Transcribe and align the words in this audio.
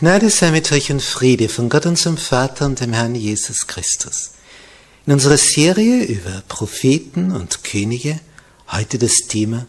Gnade 0.00 0.30
sei 0.30 0.50
mit 0.50 0.72
euch 0.72 0.90
und 0.90 1.02
Friede 1.02 1.50
von 1.50 1.68
Gott 1.68 1.84
unserem 1.84 2.16
Vater 2.16 2.64
und 2.64 2.80
dem 2.80 2.94
Herrn 2.94 3.14
Jesus 3.14 3.66
Christus. 3.66 4.30
In 5.04 5.12
unserer 5.12 5.36
Serie 5.36 6.04
über 6.04 6.42
Propheten 6.48 7.32
und 7.32 7.62
Könige 7.64 8.18
heute 8.72 8.96
das 8.98 9.26
Thema 9.28 9.66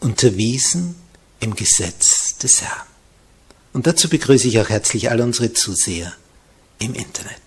Unterwiesen 0.00 0.96
im 1.40 1.54
Gesetz 1.54 2.36
des 2.36 2.60
Herrn. 2.60 2.86
Und 3.72 3.86
dazu 3.86 4.10
begrüße 4.10 4.48
ich 4.48 4.60
auch 4.60 4.68
herzlich 4.68 5.10
alle 5.10 5.24
unsere 5.24 5.54
Zuseher 5.54 6.12
im 6.78 6.92
Internet. 6.92 7.40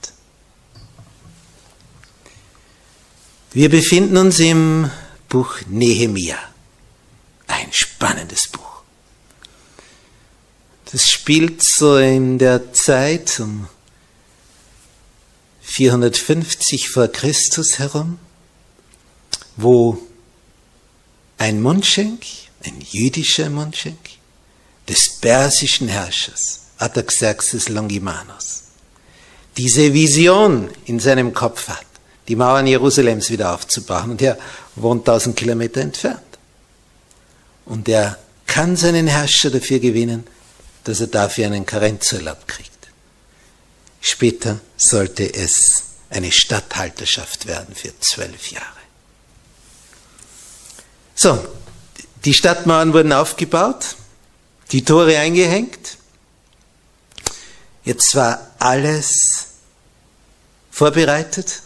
Wir 3.51 3.69
befinden 3.69 4.17
uns 4.17 4.39
im 4.39 4.89
Buch 5.29 5.57
Nehemia. 5.67 6.39
Ein 7.45 7.71
spannendes 7.71 8.47
Buch. 8.47 8.70
Das 10.91 11.09
spielt 11.09 11.63
so 11.63 11.97
in 11.97 12.37
der 12.37 12.73
Zeit 12.73 13.39
um 13.39 13.67
450 15.61 16.89
vor 16.89 17.07
Christus 17.07 17.79
herum, 17.79 18.19
wo 19.55 19.97
ein 21.37 21.61
Mundschenk, 21.61 22.23
ein 22.63 22.81
jüdischer 22.81 23.49
Mundschenk, 23.49 23.97
des 24.89 25.17
persischen 25.21 25.87
Herrschers 25.87 26.59
Artaxerxes 26.77 27.69
Longimanus, 27.69 28.63
diese 29.55 29.93
Vision 29.93 30.69
in 30.85 30.99
seinem 30.99 31.33
Kopf 31.33 31.69
hat, 31.69 31.85
die 32.27 32.35
Mauern 32.35 32.67
Jerusalems 32.67 33.29
wieder 33.29 33.53
aufzubauen. 33.53 34.11
Und 34.11 34.21
er 34.21 34.37
wohnt 34.75 35.07
1000 35.07 35.35
Kilometer 35.35 35.81
entfernt. 35.81 36.19
Und 37.65 37.87
er 37.87 38.17
kann 38.45 38.75
seinen 38.75 39.07
Herrscher 39.07 39.51
dafür 39.51 39.79
gewinnen, 39.79 40.25
dass 40.83 40.99
er 40.99 41.07
dafür 41.07 41.47
einen 41.47 41.65
Karenzurlaub 41.65 42.47
kriegt. 42.47 42.71
Später 44.01 44.59
sollte 44.77 45.31
es 45.33 45.83
eine 46.09 46.31
Statthalterschaft 46.31 47.45
werden 47.45 47.75
für 47.75 47.97
zwölf 47.99 48.51
Jahre. 48.51 48.65
So, 51.15 51.47
die 52.25 52.33
Stadtmauern 52.33 52.93
wurden 52.93 53.13
aufgebaut, 53.13 53.95
die 54.71 54.83
Tore 54.83 55.17
eingehängt. 55.17 55.97
Jetzt 57.83 58.15
war 58.15 58.51
alles 58.59 59.45
vorbereitet. 60.71 61.61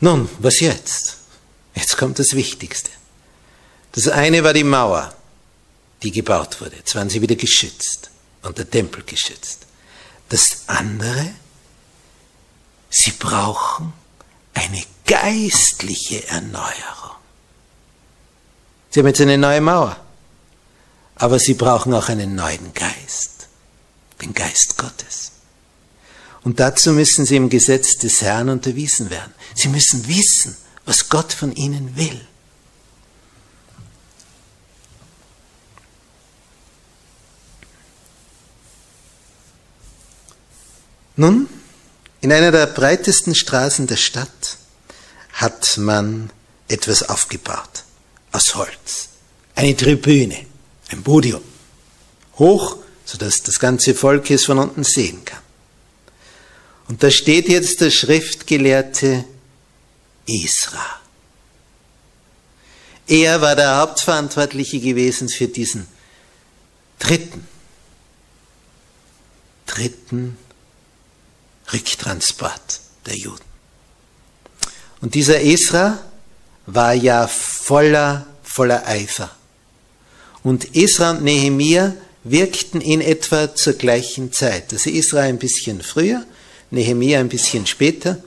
Nun, 0.00 0.28
was 0.38 0.60
jetzt? 0.60 1.16
Jetzt 1.74 1.96
kommt 1.96 2.18
das 2.18 2.34
Wichtigste. 2.34 2.90
Das 3.92 4.08
eine 4.08 4.42
war 4.44 4.52
die 4.52 4.64
Mauer 4.64 5.14
die 6.02 6.10
gebaut 6.10 6.60
wurde. 6.60 6.76
Jetzt 6.76 6.94
waren 6.94 7.08
sie 7.08 7.22
wieder 7.22 7.36
geschützt 7.36 8.10
und 8.42 8.58
der 8.58 8.70
Tempel 8.70 9.02
geschützt. 9.04 9.66
Das 10.28 10.62
andere, 10.66 11.30
sie 12.90 13.12
brauchen 13.12 13.92
eine 14.54 14.82
geistliche 15.06 16.26
Erneuerung. 16.28 17.16
Sie 18.90 19.00
haben 19.00 19.06
jetzt 19.06 19.20
eine 19.20 19.38
neue 19.38 19.60
Mauer, 19.60 19.96
aber 21.16 21.38
sie 21.38 21.54
brauchen 21.54 21.92
auch 21.94 22.08
einen 22.08 22.34
neuen 22.34 22.72
Geist, 22.72 23.48
den 24.22 24.32
Geist 24.32 24.78
Gottes. 24.78 25.32
Und 26.42 26.60
dazu 26.60 26.92
müssen 26.92 27.26
sie 27.26 27.36
im 27.36 27.48
Gesetz 27.48 27.98
des 27.98 28.22
Herrn 28.22 28.48
unterwiesen 28.48 29.10
werden. 29.10 29.34
Sie 29.54 29.68
müssen 29.68 30.06
wissen, 30.06 30.56
was 30.84 31.08
Gott 31.08 31.32
von 31.32 31.52
ihnen 31.52 31.96
will. 31.96 32.20
Nun, 41.16 41.48
in 42.20 42.32
einer 42.32 42.52
der 42.52 42.66
breitesten 42.66 43.34
Straßen 43.34 43.86
der 43.86 43.96
Stadt 43.96 44.58
hat 45.32 45.78
man 45.78 46.30
etwas 46.68 47.02
aufgebaut 47.08 47.84
aus 48.32 48.54
Holz. 48.54 49.08
Eine 49.54 49.76
Tribüne, 49.76 50.46
ein 50.90 51.02
Podium. 51.02 51.42
Hoch, 52.38 52.76
sodass 53.06 53.42
das 53.42 53.58
ganze 53.58 53.94
Volk 53.94 54.30
es 54.30 54.44
von 54.44 54.58
unten 54.58 54.84
sehen 54.84 55.24
kann. 55.24 55.40
Und 56.88 57.02
da 57.02 57.10
steht 57.10 57.48
jetzt 57.48 57.80
der 57.80 57.90
Schriftgelehrte 57.90 59.24
Isra. 60.26 61.00
Er 63.06 63.40
war 63.40 63.56
der 63.56 63.78
Hauptverantwortliche 63.78 64.80
gewesen 64.80 65.28
für 65.28 65.48
diesen 65.48 65.86
dritten, 66.98 67.46
dritten 69.66 70.36
Rücktransport 71.72 72.80
der 73.06 73.16
Juden. 73.16 73.44
Und 75.00 75.14
dieser 75.14 75.40
Esra 75.42 75.98
war 76.66 76.94
ja 76.94 77.26
voller, 77.26 78.26
voller 78.42 78.86
Eifer. 78.86 79.30
Und 80.42 80.76
Esra 80.76 81.10
und 81.10 81.22
Nehemia 81.22 81.94
wirkten 82.24 82.80
in 82.80 83.00
etwa 83.00 83.54
zur 83.54 83.74
gleichen 83.74 84.32
Zeit. 84.32 84.72
Also 84.72 84.90
Esra 84.90 85.20
ein 85.20 85.38
bisschen 85.38 85.82
früher, 85.82 86.24
Nehemia 86.70 87.20
ein 87.20 87.28
bisschen 87.28 87.66
später. 87.66 88.18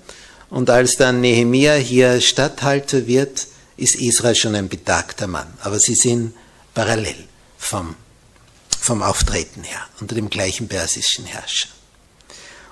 Und 0.50 0.70
als 0.70 0.96
dann 0.96 1.22
Nehemia 1.22 1.76
hier 1.76 2.22
Statthalter 2.22 3.08
wird, 3.08 3.48
ist 3.78 4.00
Esra 4.00 4.36
schon 4.36 4.56
ein 4.56 4.70
betagter 4.70 5.28
Mann. 5.28 5.48
Aber 5.62 5.80
sie 5.80 5.96
sind 5.96 6.34
parallel 6.74 7.28
vom, 7.58 7.96
vom 8.80 9.02
Auftreten 9.02 9.64
her, 9.64 9.82
unter 10.00 10.16
dem 10.16 10.30
gleichen 10.30 10.68
persischen 10.68 11.26
Herrscher. 11.26 11.70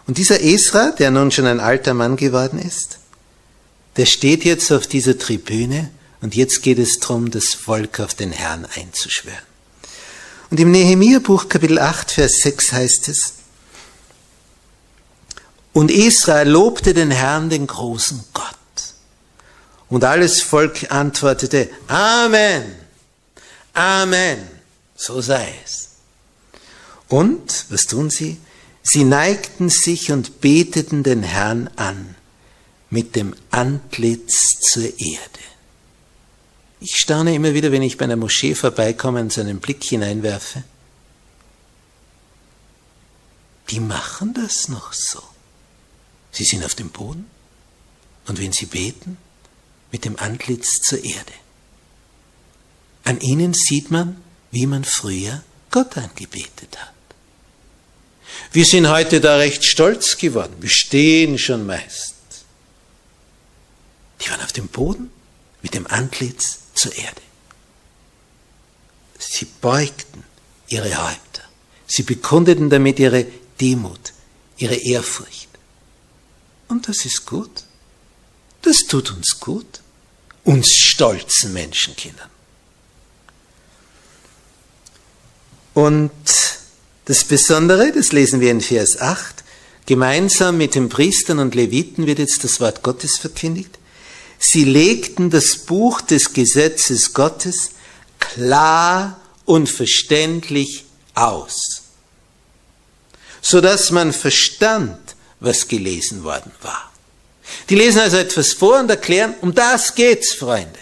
Und 0.07 0.17
dieser 0.17 0.41
Esra, 0.41 0.91
der 0.91 1.11
nun 1.11 1.31
schon 1.31 1.45
ein 1.45 1.59
alter 1.59 1.93
Mann 1.93 2.15
geworden 2.15 2.59
ist, 2.59 2.99
der 3.97 4.05
steht 4.05 4.45
jetzt 4.45 4.71
auf 4.71 4.87
dieser 4.87 5.17
Tribüne 5.17 5.91
und 6.21 6.35
jetzt 6.35 6.63
geht 6.63 6.79
es 6.79 6.99
darum, 6.99 7.29
das 7.29 7.53
Volk 7.53 7.99
auf 7.99 8.13
den 8.13 8.31
Herrn 8.31 8.65
einzuschwören. 8.75 9.37
Und 10.49 10.59
im 10.59 10.71
Nehemiah-Buch 10.71 11.49
Kapitel 11.49 11.77
8, 11.77 12.11
Vers 12.11 12.37
6 12.41 12.71
heißt 12.71 13.07
es, 13.09 13.33
Und 15.73 15.91
Israel 15.91 16.47
lobte 16.47 16.93
den 16.93 17.11
Herrn, 17.11 17.49
den 17.49 17.67
großen 17.67 18.23
Gott. 18.33 18.45
Und 19.89 20.05
alles 20.05 20.41
Volk 20.41 20.89
antwortete, 20.89 21.69
Amen, 21.87 22.75
Amen, 23.73 24.39
so 24.95 25.21
sei 25.21 25.53
es. 25.65 25.89
Und, 27.09 27.65
was 27.69 27.85
tun 27.85 28.09
sie? 28.09 28.39
Sie 28.89 29.03
neigten 29.03 29.69
sich 29.69 30.13
und 30.13 30.39
beteten 30.39 31.03
den 31.03 31.21
Herrn 31.21 31.67
an 31.75 32.15
mit 32.89 33.17
dem 33.17 33.35
Antlitz 33.51 34.61
zur 34.61 34.85
Erde. 34.85 35.41
Ich 36.79 36.95
staune 36.95 37.35
immer 37.35 37.53
wieder, 37.53 37.73
wenn 37.73 37.81
ich 37.81 37.97
bei 37.97 38.05
einer 38.05 38.15
Moschee 38.15 38.55
vorbeikomme 38.55 39.19
und 39.19 39.33
so 39.33 39.41
einen 39.41 39.59
Blick 39.59 39.83
hineinwerfe. 39.83 40.63
Die 43.71 43.81
machen 43.81 44.33
das 44.33 44.69
noch 44.69 44.93
so. 44.93 45.21
Sie 46.31 46.45
sind 46.45 46.63
auf 46.63 46.75
dem 46.75 46.89
Boden 46.89 47.29
und 48.27 48.39
wenn 48.39 48.53
sie 48.53 48.67
beten, 48.67 49.17
mit 49.91 50.05
dem 50.05 50.17
Antlitz 50.17 50.79
zur 50.79 51.03
Erde. 51.03 51.33
An 53.03 53.19
ihnen 53.19 53.53
sieht 53.53 53.91
man, 53.91 54.23
wie 54.51 54.65
man 54.65 54.85
früher 54.85 55.43
Gott 55.71 55.97
angebetet 55.97 56.77
hat. 56.79 56.96
Wir 58.51 58.65
sind 58.65 58.89
heute 58.89 59.21
da 59.21 59.37
recht 59.37 59.63
stolz 59.63 60.17
geworden. 60.17 60.55
Wir 60.59 60.69
stehen 60.69 61.37
schon 61.37 61.65
meist. 61.65 62.15
Die 64.21 64.29
waren 64.29 64.41
auf 64.41 64.51
dem 64.51 64.67
Boden 64.67 65.11
mit 65.61 65.73
dem 65.73 65.87
Antlitz 65.87 66.59
zur 66.73 66.95
Erde. 66.95 67.21
Sie 69.17 69.45
beugten 69.61 70.23
ihre 70.67 70.89
Häupter. 70.89 71.41
Sie 71.85 72.03
bekundeten 72.03 72.69
damit 72.69 72.99
ihre 72.99 73.25
Demut, 73.59 74.13
ihre 74.57 74.75
Ehrfurcht. 74.75 75.49
Und 76.67 76.87
das 76.87 77.05
ist 77.05 77.25
gut. 77.25 77.63
Das 78.61 78.85
tut 78.85 79.11
uns 79.11 79.39
gut, 79.39 79.81
uns 80.43 80.73
stolzen 80.75 81.53
Menschenkindern. 81.53 82.29
Und 85.73 86.11
das 87.07 87.23
Besondere, 87.23 87.93
das 87.93 88.11
lesen 88.11 88.41
wir 88.41 88.51
in 88.51 88.59
Vers 88.59 88.99
8, 88.99 89.43
gemeinsam 89.85 90.57
mit 90.57 90.75
den 90.75 90.89
Priestern 90.89 91.39
und 91.39 91.55
Leviten 91.55 92.05
wird 92.05 92.19
jetzt 92.19 92.43
das 92.43 92.59
Wort 92.59 92.83
Gottes 92.83 93.17
verkündigt. 93.17 93.79
Sie 94.37 94.65
legten 94.65 95.29
das 95.29 95.55
Buch 95.55 96.01
des 96.01 96.33
Gesetzes 96.33 97.13
Gottes 97.13 97.71
klar 98.19 99.21
und 99.45 99.69
verständlich 99.69 100.83
aus, 101.13 101.83
so 103.41 103.61
dass 103.61 103.91
man 103.91 104.11
verstand, 104.11 104.99
was 105.39 105.69
gelesen 105.69 106.25
worden 106.25 106.51
war. 106.61 106.91
Die 107.69 107.75
lesen 107.75 107.99
also 108.01 108.17
etwas 108.17 108.51
vor 108.51 108.81
und 108.81 108.89
erklären, 108.89 109.33
um 109.39 109.55
das 109.55 109.95
geht's, 109.95 110.33
Freunde. 110.33 110.79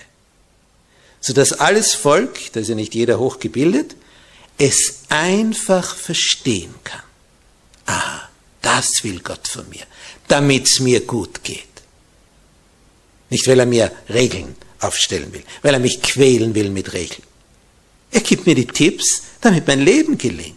So 1.21 1.33
dass 1.33 1.53
alles 1.53 1.93
Volk, 1.93 2.51
da 2.53 2.61
ist 2.61 2.69
ja 2.69 2.75
nicht 2.75 2.95
jeder 2.95 3.19
hochgebildet, 3.19 3.95
es 4.57 5.01
einfach 5.09 5.95
verstehen 5.95 6.73
kann. 6.83 7.01
Aha, 7.85 8.29
das 8.61 9.03
will 9.03 9.19
Gott 9.19 9.47
von 9.47 9.67
mir, 9.69 9.85
damit's 10.27 10.79
mir 10.79 11.01
gut 11.01 11.43
geht. 11.43 11.63
Nicht, 13.29 13.47
weil 13.47 13.59
er 13.59 13.65
mir 13.65 13.91
Regeln 14.09 14.55
aufstellen 14.79 15.33
will, 15.33 15.43
weil 15.61 15.73
er 15.73 15.79
mich 15.79 16.01
quälen 16.01 16.55
will 16.55 16.69
mit 16.69 16.93
Regeln. 16.93 17.23
Er 18.11 18.21
gibt 18.21 18.45
mir 18.45 18.55
die 18.55 18.67
Tipps, 18.67 19.23
damit 19.41 19.67
mein 19.67 19.81
Leben 19.81 20.17
gelingt. 20.17 20.55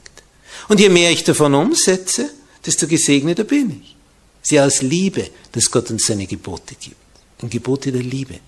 Und 0.68 0.80
je 0.80 0.88
mehr 0.88 1.10
ich 1.10 1.24
davon 1.24 1.54
umsetze, 1.54 2.30
desto 2.64 2.86
gesegneter 2.86 3.44
bin 3.44 3.82
ich. 3.82 3.96
Sie 4.42 4.60
aus 4.60 4.82
Liebe, 4.82 5.28
dass 5.52 5.70
Gott 5.70 5.90
uns 5.90 6.06
seine 6.06 6.26
Gebote 6.26 6.74
gibt. 6.74 6.96
Und 7.40 7.50
Gebote 7.50 7.90
der 7.90 8.02
Liebe. 8.02 8.40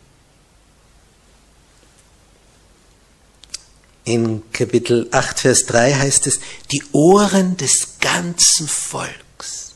In 4.05 4.43
Kapitel 4.53 5.09
8, 5.11 5.41
Vers 5.41 5.67
3 5.67 5.95
heißt 5.95 6.27
es, 6.27 6.41
die 6.73 6.83
Ohren 6.93 7.57
des 7.57 7.99
ganzen 8.01 8.67
Volks 8.67 9.75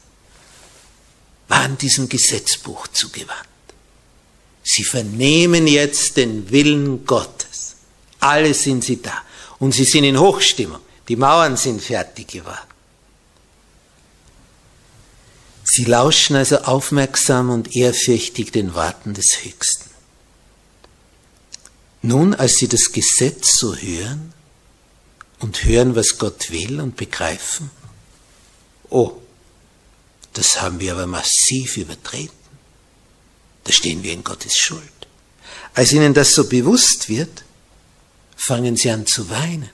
waren 1.49 1.76
diesem 1.79 2.09
Gesetzbuch 2.09 2.88
zugewandt. 2.88 3.49
Sie 4.62 4.82
vernehmen 4.82 5.67
jetzt 5.67 6.17
den 6.17 6.50
Willen 6.50 7.05
Gottes. 7.05 7.76
Alle 8.19 8.55
sind 8.55 8.82
sie 8.82 9.00
da. 9.00 9.23
Und 9.59 9.73
sie 9.73 9.85
sind 9.85 10.05
in 10.05 10.19
Hochstimmung. 10.19 10.81
Die 11.06 11.17
Mauern 11.17 11.56
sind 11.56 11.82
fertig 11.82 12.29
geworden. 12.29 12.75
Sie 15.65 15.85
lauschen 15.85 16.37
also 16.37 16.59
aufmerksam 16.59 17.50
und 17.50 17.77
ehrfürchtig 17.77 18.53
den 18.53 18.75
Worten 18.75 19.12
des 19.12 19.38
Höchsten. 19.43 19.91
Nun, 22.06 22.35
als 22.35 22.56
sie 22.56 22.69
das 22.69 22.93
Gesetz 22.93 23.56
so 23.56 23.75
hören 23.75 24.35
und 25.39 25.65
hören, 25.65 25.97
was 25.97 26.19
Gott 26.19 26.51
will 26.51 26.79
und 26.83 26.97
begreifen, 26.97 27.71
oh, 28.91 29.23
das 30.35 30.61
haben 30.61 30.81
wir 30.81 30.93
aber 30.93 31.06
massiv 31.06 31.79
übertreten. 31.79 32.37
Da 33.65 33.73
stehen 33.73 34.03
wir 34.03 34.12
in 34.12 34.23
Gottes 34.23 34.55
Schuld. 34.55 34.83
Als 35.73 35.93
ihnen 35.93 36.12
das 36.12 36.35
so 36.35 36.47
bewusst 36.47 37.09
wird, 37.09 37.43
fangen 38.37 38.77
sie 38.77 38.91
an 38.91 39.06
zu 39.06 39.31
weinen 39.31 39.71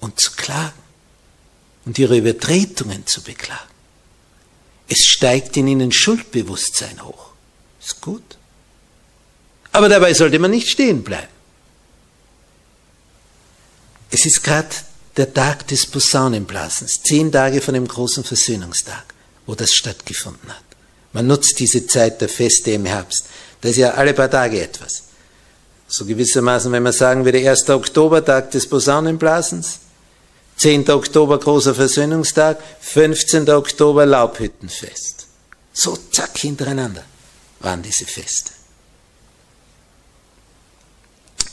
und 0.00 0.18
zu 0.18 0.30
klagen 0.30 0.72
und 1.84 1.98
ihre 1.98 2.16
Übertretungen 2.16 3.06
zu 3.06 3.20
beklagen. 3.20 3.74
Es 4.88 5.04
steigt 5.04 5.58
in 5.58 5.68
ihnen 5.68 5.92
Schuldbewusstsein 5.92 7.04
hoch. 7.04 7.32
Ist 7.78 8.00
gut. 8.00 8.38
Aber 9.76 9.90
dabei 9.90 10.14
sollte 10.14 10.38
man 10.38 10.52
nicht 10.52 10.70
stehen 10.70 11.04
bleiben. 11.04 11.28
Es 14.10 14.24
ist 14.24 14.42
gerade 14.42 14.70
der 15.18 15.34
Tag 15.34 15.68
des 15.68 15.84
Posaunenblasens, 15.84 17.02
zehn 17.02 17.30
Tage 17.30 17.60
von 17.60 17.74
dem 17.74 17.86
großen 17.86 18.24
Versöhnungstag, 18.24 19.04
wo 19.44 19.54
das 19.54 19.74
stattgefunden 19.74 20.48
hat. 20.48 20.64
Man 21.12 21.26
nutzt 21.26 21.58
diese 21.58 21.86
Zeit 21.86 22.22
der 22.22 22.30
Feste 22.30 22.70
im 22.70 22.86
Herbst. 22.86 23.26
Da 23.60 23.68
ist 23.68 23.76
ja 23.76 23.90
alle 23.90 24.14
paar 24.14 24.30
Tage 24.30 24.62
etwas. 24.62 25.02
So 25.88 26.06
gewissermaßen, 26.06 26.72
wenn 26.72 26.82
man 26.82 26.94
sagen 26.94 27.26
würde, 27.26 27.46
1. 27.46 27.68
Oktober, 27.68 28.24
Tag 28.24 28.52
des 28.52 28.66
Posaunenblasens, 28.66 29.80
10. 30.56 30.88
Oktober, 30.88 31.38
großer 31.38 31.74
Versöhnungstag, 31.74 32.62
15. 32.80 33.50
Oktober, 33.50 34.06
Laubhüttenfest. 34.06 35.26
So 35.74 35.98
zack 36.12 36.38
hintereinander 36.38 37.04
waren 37.60 37.82
diese 37.82 38.06
Feste. 38.06 38.55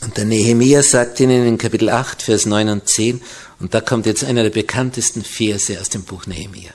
Und 0.03 0.17
der 0.17 0.25
Nehemiah 0.25 0.83
sagt 0.83 1.19
ihnen 1.21 1.47
in 1.47 1.57
Kapitel 1.57 1.89
8, 1.89 2.21
Vers 2.23 2.45
9 2.45 2.67
und 2.69 2.87
10, 2.87 3.21
und 3.59 3.73
da 3.73 3.79
kommt 3.79 4.05
jetzt 4.05 4.23
einer 4.23 4.43
der 4.43 4.49
bekanntesten 4.49 5.23
Verse 5.23 5.79
aus 5.79 5.89
dem 5.89 6.03
Buch 6.03 6.27
Nehemiah. 6.27 6.73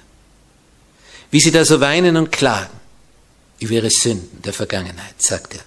Wie 1.31 1.41
sie 1.41 1.51
da 1.51 1.65
so 1.65 1.81
weinen 1.81 2.17
und 2.17 2.33
klagen 2.33 2.73
über 3.59 3.73
ihre 3.73 3.91
Sünden 3.91 4.41
der 4.43 4.55
Vergangenheit, 4.55 5.21
sagt 5.21 5.55
er. 5.55 5.61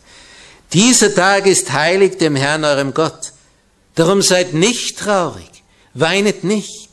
Dieser 0.73 1.13
Tag 1.13 1.45
ist 1.45 1.71
heilig 1.71 2.17
dem 2.17 2.35
Herrn 2.35 2.63
eurem 2.63 2.93
Gott. 2.93 3.33
Darum 3.93 4.21
seid 4.23 4.53
nicht 4.53 4.97
traurig, 4.97 5.49
weinet 5.93 6.43
nicht. 6.43 6.89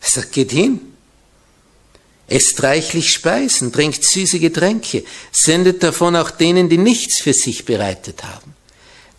Er 0.00 0.08
sagt, 0.08 0.32
geht 0.32 0.52
hin, 0.52 0.80
esst 2.28 2.62
reichlich 2.62 3.10
Speisen, 3.10 3.72
trinkt 3.72 4.02
süße 4.02 4.38
Getränke, 4.38 5.04
sendet 5.30 5.82
davon 5.82 6.16
auch 6.16 6.30
denen, 6.30 6.70
die 6.70 6.78
nichts 6.78 7.20
für 7.20 7.34
sich 7.34 7.66
bereitet 7.66 8.22
haben. 8.24 8.54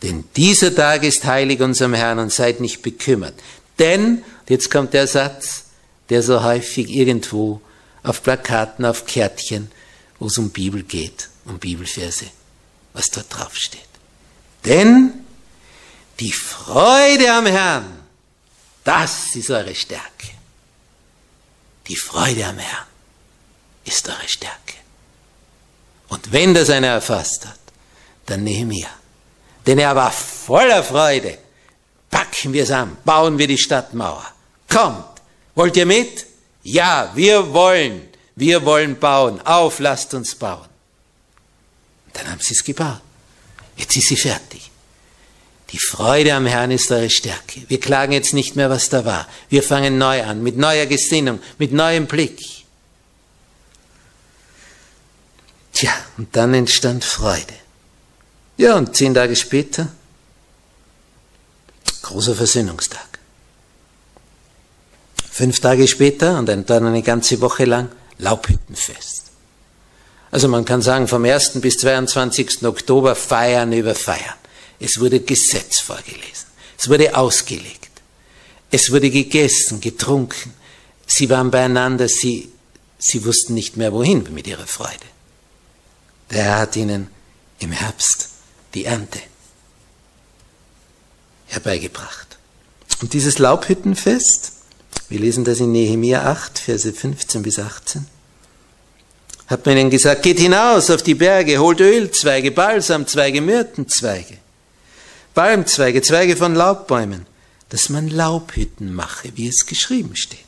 Denn 0.05 0.23
dieser 0.35 0.75
Tag 0.75 1.01
ist 1.01 1.25
heilig 1.25 1.61
unserem 1.61 1.95
Herrn 1.95 2.19
und 2.19 2.31
seid 2.31 2.59
nicht 2.59 2.83
bekümmert. 2.83 3.33
Denn, 3.79 4.23
jetzt 4.47 4.69
kommt 4.69 4.93
der 4.93 5.07
Satz, 5.07 5.63
der 6.09 6.21
so 6.21 6.43
häufig 6.43 6.91
irgendwo 6.91 7.59
auf 8.03 8.21
Plakaten, 8.21 8.85
auf 8.85 9.07
Kärtchen, 9.07 9.71
wo 10.19 10.27
es 10.27 10.37
um 10.37 10.51
Bibel 10.51 10.83
geht, 10.83 11.29
um 11.45 11.57
Bibelverse, 11.57 12.27
was 12.93 13.09
dort 13.09 13.35
drauf 13.35 13.55
steht. 13.57 13.81
Denn 14.63 15.11
die 16.19 16.31
Freude 16.31 17.31
am 17.33 17.47
Herrn, 17.47 17.99
das 18.83 19.35
ist 19.35 19.49
eure 19.49 19.73
Stärke. 19.73 20.29
Die 21.87 21.95
Freude 21.95 22.45
am 22.45 22.59
Herrn 22.59 22.85
ist 23.85 24.07
eure 24.07 24.27
Stärke. 24.27 24.75
Und 26.09 26.31
wenn 26.31 26.53
das 26.53 26.69
einer 26.69 26.89
erfasst 26.89 27.47
hat, 27.47 27.59
dann 28.27 28.43
Nehemiah. 28.43 28.87
Denn 29.65 29.79
er 29.79 29.95
war 29.95 30.11
voller 30.11 30.83
Freude. 30.83 31.37
Packen 32.09 32.53
wir 32.53 32.63
es 32.63 32.71
an, 32.71 32.97
bauen 33.03 33.37
wir 33.37 33.47
die 33.47 33.57
Stadtmauer. 33.57 34.25
Kommt, 34.69 35.05
wollt 35.55 35.75
ihr 35.75 35.85
mit? 35.85 36.25
Ja, 36.63 37.11
wir 37.15 37.53
wollen, 37.53 38.07
wir 38.35 38.63
wollen 38.65 38.97
bauen. 38.99 39.41
Auf, 39.45 39.79
lasst 39.79 40.13
uns 40.13 40.35
bauen. 40.35 40.67
Und 42.05 42.15
dann 42.15 42.31
haben 42.31 42.41
sie 42.41 42.53
es 42.53 42.63
gebaut. 42.63 43.01
Jetzt 43.75 43.95
ist 43.97 44.07
sie 44.07 44.15
fertig. 44.15 44.71
Die 45.71 45.79
Freude 45.79 46.33
am 46.33 46.45
Herrn 46.45 46.71
ist 46.71 46.91
eure 46.91 47.09
Stärke. 47.09 47.63
Wir 47.67 47.79
klagen 47.79 48.13
jetzt 48.13 48.33
nicht 48.33 48.55
mehr, 48.55 48.69
was 48.69 48.89
da 48.89 49.03
war. 49.03 49.27
Wir 49.49 49.63
fangen 49.63 49.97
neu 49.97 50.23
an, 50.23 50.41
mit 50.41 50.57
neuer 50.57 50.85
Gesinnung, 50.85 51.41
mit 51.57 51.73
neuem 51.73 52.05
Blick. 52.07 52.39
Tja, 55.73 55.91
und 56.17 56.33
dann 56.35 56.53
entstand 56.53 57.03
Freude. 57.03 57.53
Ja, 58.57 58.75
und 58.77 58.95
zehn 58.95 59.13
Tage 59.13 59.35
später, 59.35 59.87
großer 62.01 62.35
Versöhnungstag. 62.35 63.19
Fünf 65.29 65.59
Tage 65.59 65.87
später 65.87 66.39
und 66.39 66.45
dann 66.45 66.85
eine 66.85 67.01
ganze 67.01 67.41
Woche 67.41 67.65
lang 67.65 67.91
Laubhüttenfest. 68.19 69.23
Also 70.31 70.47
man 70.47 70.63
kann 70.63 70.81
sagen, 70.81 71.07
vom 71.07 71.25
1. 71.25 71.59
bis 71.59 71.77
22. 71.79 72.65
Oktober 72.65 73.15
feiern 73.15 73.73
über 73.73 73.95
feiern. 73.95 74.35
Es 74.79 74.99
wurde 74.99 75.19
Gesetz 75.19 75.79
vorgelesen. 75.79 76.47
Es 76.77 76.87
wurde 76.87 77.15
ausgelegt. 77.15 77.89
Es 78.71 78.91
wurde 78.91 79.09
gegessen, 79.09 79.81
getrunken. 79.81 80.53
Sie 81.05 81.29
waren 81.29 81.51
beieinander, 81.51 82.07
sie, 82.07 82.51
sie 82.97 83.25
wussten 83.25 83.53
nicht 83.53 83.77
mehr 83.77 83.91
wohin 83.91 84.27
mit 84.33 84.47
ihrer 84.47 84.67
Freude. 84.67 84.93
Der 86.31 86.43
Herr 86.43 86.57
hat 86.59 86.75
ihnen 86.75 87.07
im 87.59 87.71
Herbst 87.71 88.34
die 88.75 88.85
Ernte 88.85 89.19
herbeigebracht. 91.47 92.37
Und 93.01 93.13
dieses 93.13 93.39
Laubhüttenfest, 93.39 94.51
wir 95.09 95.19
lesen 95.19 95.43
das 95.43 95.59
in 95.59 95.71
Nehemiah 95.71 96.23
8, 96.31 96.59
Verse 96.59 96.91
15 96.91 97.41
bis 97.41 97.59
18, 97.59 98.05
hat 99.47 99.65
man 99.65 99.77
ihnen 99.77 99.89
gesagt, 99.89 100.23
geht 100.23 100.39
hinaus 100.39 100.89
auf 100.89 101.03
die 101.03 101.15
Berge, 101.15 101.59
holt 101.59 101.79
Ölzweige, 101.79 102.51
Balsamzweige, 102.51 103.41
Myrtenzweige, 103.41 104.37
Palmzweige, 105.33 106.01
Zweige 106.01 106.35
von 106.35 106.55
Laubbäumen, 106.55 107.25
dass 107.69 107.89
man 107.89 108.07
Laubhütten 108.07 108.93
mache, 108.93 109.31
wie 109.35 109.47
es 109.47 109.65
geschrieben 109.65 110.15
steht. 110.15 110.39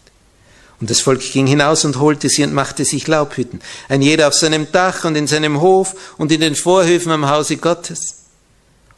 Und 0.79 0.89
das 0.89 1.01
Volk 1.01 1.22
ging 1.22 1.48
hinaus 1.48 1.86
und 1.86 2.00
holte 2.00 2.29
sie 2.29 2.43
und 2.43 2.53
machte 2.53 2.86
sich 2.86 3.07
Laubhütten, 3.07 3.62
ein 3.89 4.01
jeder 4.01 4.27
auf 4.27 4.34
seinem 4.34 4.72
Dach 4.72 5.05
und 5.05 5.15
in 5.15 5.27
seinem 5.27 5.60
Hof 5.60 6.15
und 6.17 6.31
in 6.31 6.41
den 6.41 6.55
Vorhöfen 6.55 7.12
am 7.12 7.29
Hause 7.29 7.57
Gottes. 7.57 8.16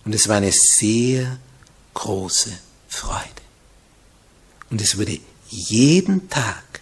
Und 0.05 0.15
es 0.15 0.27
war 0.27 0.37
eine 0.37 0.51
sehr 0.51 1.39
große 1.93 2.51
Freude. 2.87 3.23
Und 4.69 4.81
es 4.81 4.97
wurde 4.97 5.19
jeden 5.49 6.29
Tag 6.29 6.81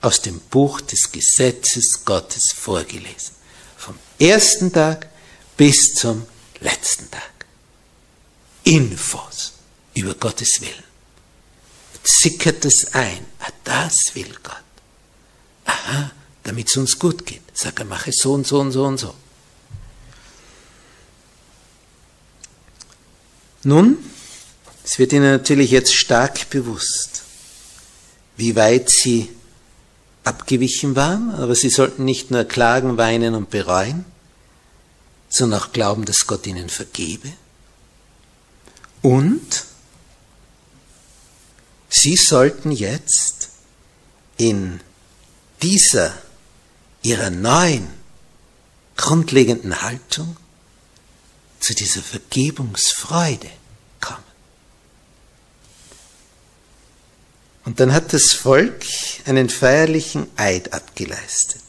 aus 0.00 0.22
dem 0.22 0.40
Buch 0.40 0.80
des 0.80 1.12
Gesetzes 1.12 2.04
Gottes 2.04 2.52
vorgelesen. 2.52 3.34
Vom 3.76 3.98
ersten 4.18 4.72
Tag 4.72 5.08
bis 5.56 5.94
zum 5.94 6.26
letzten 6.60 7.10
Tag. 7.10 7.46
Infos 8.64 9.52
über 9.94 10.14
Gottes 10.14 10.60
Willen. 10.60 10.84
Sickert 12.02 12.64
es 12.64 12.94
ein. 12.94 13.26
Ah, 13.40 13.50
das 13.64 14.14
will 14.14 14.34
Gott. 14.42 14.56
Aha, 15.66 16.10
damit 16.42 16.68
es 16.68 16.76
uns 16.76 16.98
gut 16.98 17.26
geht. 17.26 17.42
Sag 17.52 17.78
er, 17.78 17.84
mache 17.84 18.12
so 18.12 18.32
und 18.32 18.46
so 18.46 18.60
und 18.60 18.72
so 18.72 18.84
und 18.84 18.98
so. 18.98 19.14
Nun, 23.62 23.98
es 24.84 24.98
wird 24.98 25.12
Ihnen 25.12 25.30
natürlich 25.30 25.70
jetzt 25.70 25.94
stark 25.94 26.48
bewusst, 26.50 27.22
wie 28.36 28.56
weit 28.56 28.88
Sie 28.88 29.30
abgewichen 30.24 30.96
waren, 30.96 31.34
aber 31.34 31.54
Sie 31.54 31.68
sollten 31.68 32.04
nicht 32.04 32.30
nur 32.30 32.44
klagen, 32.44 32.96
weinen 32.96 33.34
und 33.34 33.50
bereuen, 33.50 34.04
sondern 35.28 35.60
auch 35.60 35.72
glauben, 35.72 36.06
dass 36.06 36.26
Gott 36.26 36.46
Ihnen 36.46 36.70
vergebe. 36.70 37.32
Und 39.02 39.64
Sie 41.90 42.16
sollten 42.16 42.72
jetzt 42.72 43.50
in 44.38 44.80
dieser 45.62 46.14
Ihrer 47.02 47.30
neuen, 47.30 47.88
grundlegenden 48.96 49.82
Haltung 49.82 50.36
zu 51.60 51.74
dieser 51.74 52.00
Vergebungsfreude 52.00 53.50
kommen. 54.00 54.24
Und 57.64 57.78
dann 57.78 57.92
hat 57.92 58.12
das 58.12 58.32
Volk 58.32 58.84
einen 59.26 59.48
feierlichen 59.48 60.26
Eid 60.36 60.72
abgeleistet. 60.72 61.62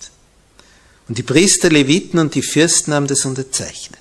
Und 1.07 1.17
die 1.17 1.23
Priester, 1.23 1.69
Leviten 1.69 2.19
und 2.19 2.35
die 2.35 2.41
Fürsten 2.41 2.93
haben 2.93 3.07
das 3.07 3.25
unterzeichnet. 3.25 3.99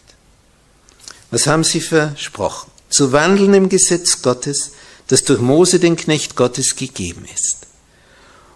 Was 1.33 1.47
haben 1.47 1.65
sie 1.65 1.81
versprochen? 1.81 2.71
Zu 2.89 3.13
wandeln 3.13 3.55
im 3.55 3.69
Gesetz 3.69 4.23
Gottes, 4.23 4.73
das 5.09 5.25
durch 5.25 5.41
Mose 5.41 5.81
den 5.81 5.97
Knecht 5.97 6.37
Gottes 6.37 6.77
gegeben 6.77 7.27
ist. 7.35 7.67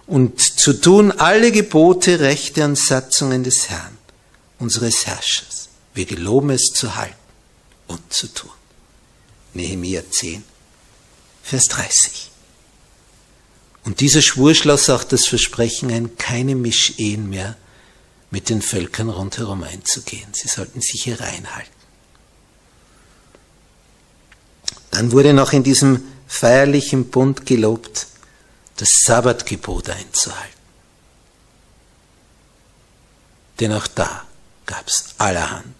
Und 0.06 0.40
zu 0.40 0.72
tun 0.72 1.10
alle 1.12 1.50
Gebote, 1.50 2.20
Rechte 2.20 2.64
und 2.64 2.78
Satzungen 2.78 3.42
des 3.42 3.70
Herrn, 3.70 3.96
unseres 4.58 5.06
Herrschers. 5.06 5.68
Wir 5.94 6.04
geloben 6.04 6.50
es 6.50 6.66
zu 6.74 6.94
halten 6.96 7.23
und 7.86 8.12
zu 8.12 8.28
tun. 8.28 8.50
Nehemiah 9.54 10.02
10, 10.08 10.44
Vers 11.42 11.66
30. 11.66 12.30
Und 13.84 14.00
dieser 14.00 14.22
Schwur 14.22 14.54
schloss 14.54 14.88
auch 14.90 15.04
das 15.04 15.26
Versprechen 15.26 15.90
ein, 15.90 16.16
keine 16.16 16.54
Mischehen 16.54 17.28
mehr 17.28 17.56
mit 18.30 18.48
den 18.48 18.62
Völkern 18.62 19.10
rundherum 19.10 19.62
einzugehen. 19.62 20.28
Sie 20.32 20.48
sollten 20.48 20.80
sich 20.80 21.04
hier 21.04 21.20
reinhalten. 21.20 21.72
Dann 24.90 25.12
wurde 25.12 25.34
noch 25.34 25.52
in 25.52 25.62
diesem 25.62 26.02
feierlichen 26.26 27.10
Bund 27.10 27.46
gelobt, 27.46 28.06
das 28.76 28.88
Sabbatgebot 29.04 29.90
einzuhalten. 29.90 30.54
Denn 33.60 33.72
auch 33.72 33.86
da 33.86 34.26
gab 34.66 34.86
es 34.88 35.14
allerhand 35.18 35.66
an 35.66 35.73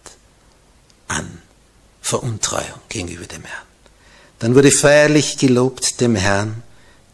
Veruntreuung 2.15 2.81
gegenüber 2.89 3.27
dem 3.27 3.43
Herrn. 3.43 3.67
Dann 4.39 4.55
wurde 4.55 4.71
feierlich 4.71 5.37
gelobt, 5.37 6.01
dem 6.01 6.15
Herrn 6.15 6.63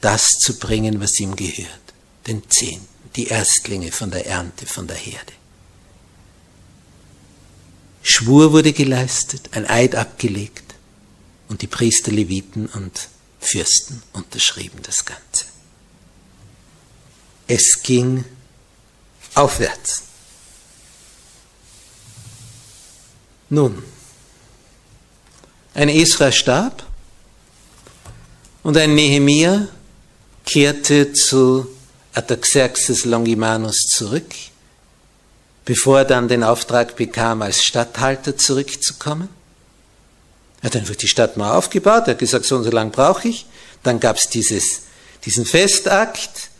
das 0.02 0.32
zu 0.32 0.58
bringen, 0.58 1.00
was 1.00 1.18
ihm 1.20 1.36
gehört, 1.36 1.94
den 2.26 2.42
Zehnten, 2.50 2.86
die 3.16 3.28
Erstlinge 3.28 3.92
von 3.92 4.10
der 4.10 4.26
Ernte, 4.26 4.66
von 4.66 4.86
der 4.86 4.98
Herde. 4.98 5.32
Schwur 8.02 8.52
wurde 8.52 8.74
geleistet, 8.74 9.48
ein 9.52 9.66
Eid 9.66 9.94
abgelegt 9.94 10.74
und 11.48 11.62
die 11.62 11.66
Priester, 11.66 12.12
Leviten 12.12 12.66
und 12.66 13.08
Fürsten 13.40 14.02
unterschrieben 14.12 14.80
das 14.82 15.06
Ganze. 15.06 15.46
Es 17.46 17.82
ging 17.82 18.26
aufwärts. 19.34 20.02
Nun, 23.48 23.82
ein 25.74 25.88
Esra 25.88 26.32
starb 26.32 26.84
und 28.62 28.76
ein 28.76 28.94
Nehemia 28.94 29.68
kehrte 30.44 31.12
zu 31.12 31.68
Artaxerxes 32.12 33.04
Longimanus 33.04 33.82
zurück, 33.88 34.34
bevor 35.64 35.98
er 35.98 36.04
dann 36.04 36.28
den 36.28 36.42
Auftrag 36.42 36.96
bekam, 36.96 37.42
als 37.42 37.62
Statthalter 37.62 38.36
zurückzukommen. 38.36 39.28
Er 40.60 40.66
hat 40.66 40.76
einfach 40.76 40.96
die 40.96 41.08
Stadt 41.08 41.36
mal 41.36 41.56
aufgebaut, 41.56 42.02
er 42.06 42.12
hat 42.12 42.18
gesagt, 42.18 42.44
so 42.44 42.56
und 42.56 42.64
so 42.64 42.70
lang 42.70 42.90
brauche 42.90 43.28
ich. 43.28 43.46
Dann 43.82 44.00
gab 44.00 44.16
es 44.16 44.28
diesen 44.28 45.46
Festakt, 45.46 46.50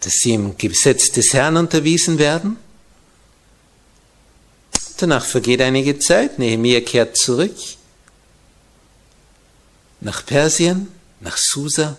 dass 0.00 0.14
sie 0.14 0.34
im 0.34 0.58
Gesetz 0.58 1.12
des 1.12 1.32
Herrn 1.32 1.56
unterwiesen 1.56 2.18
werden. 2.18 2.58
Danach 4.98 5.24
vergeht 5.24 5.62
einige 5.62 5.98
Zeit, 5.98 6.38
Nehemiah 6.38 6.80
kehrt 6.80 7.16
zurück 7.16 7.54
nach 10.04 10.24
Persien, 10.24 10.88
nach 11.20 11.36
Susa. 11.36 11.96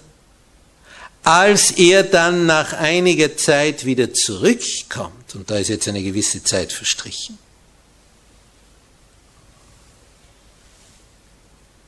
Als 1.23 1.71
er 1.71 2.03
dann 2.03 2.45
nach 2.45 2.73
einiger 2.73 3.35
Zeit 3.35 3.83
wieder 3.85 4.13
zurückkommt, 4.13 5.33
und 5.33 5.49
da 5.49 5.57
ist 5.57 5.69
jetzt 5.69 5.87
eine 5.87 6.03
gewisse 6.03 6.43
Zeit 6.43 6.71
verstrichen, 6.71 7.37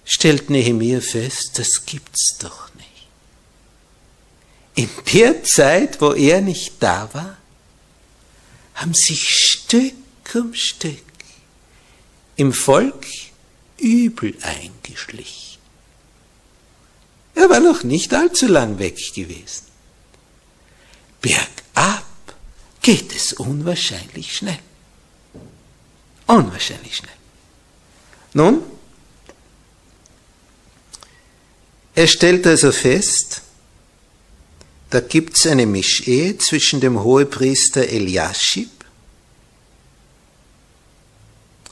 stellt 0.04 0.50
Nehemiah 0.50 1.02
fest, 1.02 1.60
das 1.60 1.86
gibt's 1.86 2.38
doch 2.40 2.74
nicht. 2.76 2.88
In 4.74 4.90
der 5.14 5.44
Zeit, 5.44 6.02
wo 6.02 6.14
er 6.14 6.42
nicht 6.42 6.74
da 6.80 7.10
war, 7.14 7.38
haben 8.74 8.94
sich 8.94 9.28
Stück 9.28 9.94
um 10.34 10.54
Stück 10.54 11.04
im 12.36 12.54
Volk 12.54 13.06
übel 13.78 14.36
eingeschlichen. 14.42 15.47
Er 17.38 17.50
war 17.50 17.60
noch 17.60 17.84
nicht 17.84 18.14
allzu 18.14 18.48
lang 18.48 18.80
weg 18.80 18.98
gewesen. 19.14 19.66
Bergab 21.22 22.06
geht 22.82 23.16
es 23.16 23.34
unwahrscheinlich 23.34 24.36
schnell. 24.36 24.60
Unwahrscheinlich 26.26 26.98
schnell. 26.98 27.12
Nun, 28.34 28.64
Er 31.98 32.06
stellt 32.06 32.46
also 32.46 32.72
fest, 32.72 33.42
da 34.92 35.00
gibt 35.00 35.36
es 35.36 35.48
eine 35.48 35.66
Mischehe 35.66 36.38
zwischen 36.38 36.80
dem 36.80 37.02
Hohepriester 37.04 37.90
Eliashib 37.90 38.77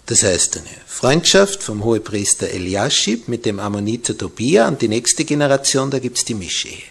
Das 0.06 0.24
heißt, 0.24 0.58
eine 0.58 0.70
Freundschaft 0.86 1.64
vom 1.64 1.84
Hohepriester 1.84 2.50
Eliaschib 2.50 3.28
mit 3.28 3.46
dem 3.46 3.60
Ammoniter 3.60 4.16
Tobia 4.18 4.68
und 4.68 4.82
die 4.82 4.88
nächste 4.88 5.26
Generation, 5.26 5.90
da 5.90 6.00
gibt's 6.00 6.26
die 6.26 6.36
Mischehe. 6.36 6.84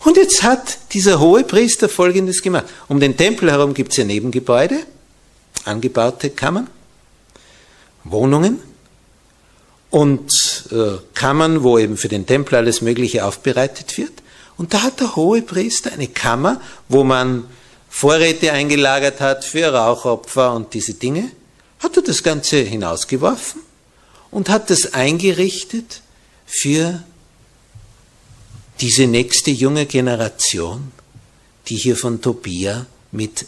Und 0.00 0.16
jetzt 0.16 0.42
hat 0.42 0.78
dieser 0.92 1.20
Hohepriester 1.20 1.88
Folgendes 1.88 2.40
gemacht. 2.40 2.66
Um 2.88 3.00
den 3.00 3.16
Tempel 3.16 3.50
herum 3.50 3.74
gibt's 3.74 3.96
ja 3.96 4.04
Nebengebäude, 4.04 4.78
angebaute 5.64 6.30
Kammern, 6.30 6.68
Wohnungen 8.04 8.60
und 9.90 10.30
äh, 10.70 10.98
Kammern, 11.14 11.62
wo 11.62 11.78
eben 11.78 11.96
für 11.96 12.08
den 12.08 12.24
Tempel 12.24 12.56
alles 12.56 12.80
Mögliche 12.80 13.24
aufbereitet 13.24 13.98
wird. 13.98 14.12
Und 14.56 14.72
da 14.72 14.82
hat 14.82 15.00
der 15.00 15.16
Hohepriester 15.16 15.92
eine 15.92 16.08
Kammer, 16.08 16.60
wo 16.88 17.04
man 17.04 17.44
Vorräte 17.88 18.52
eingelagert 18.52 19.20
hat 19.20 19.44
für 19.44 19.72
Rauchopfer 19.72 20.54
und 20.54 20.72
diese 20.72 20.94
Dinge, 20.94 21.30
hat 21.86 21.96
er 21.96 22.02
das 22.02 22.22
Ganze 22.24 22.58
hinausgeworfen 22.58 23.62
und 24.32 24.48
hat 24.48 24.70
das 24.70 24.92
eingerichtet 24.92 26.02
für 26.44 27.02
diese 28.80 29.06
nächste 29.06 29.52
junge 29.52 29.86
Generation, 29.86 30.90
die 31.68 31.76
hier 31.76 31.96
von 31.96 32.20
Tobia 32.20 32.86
mit 33.12 33.46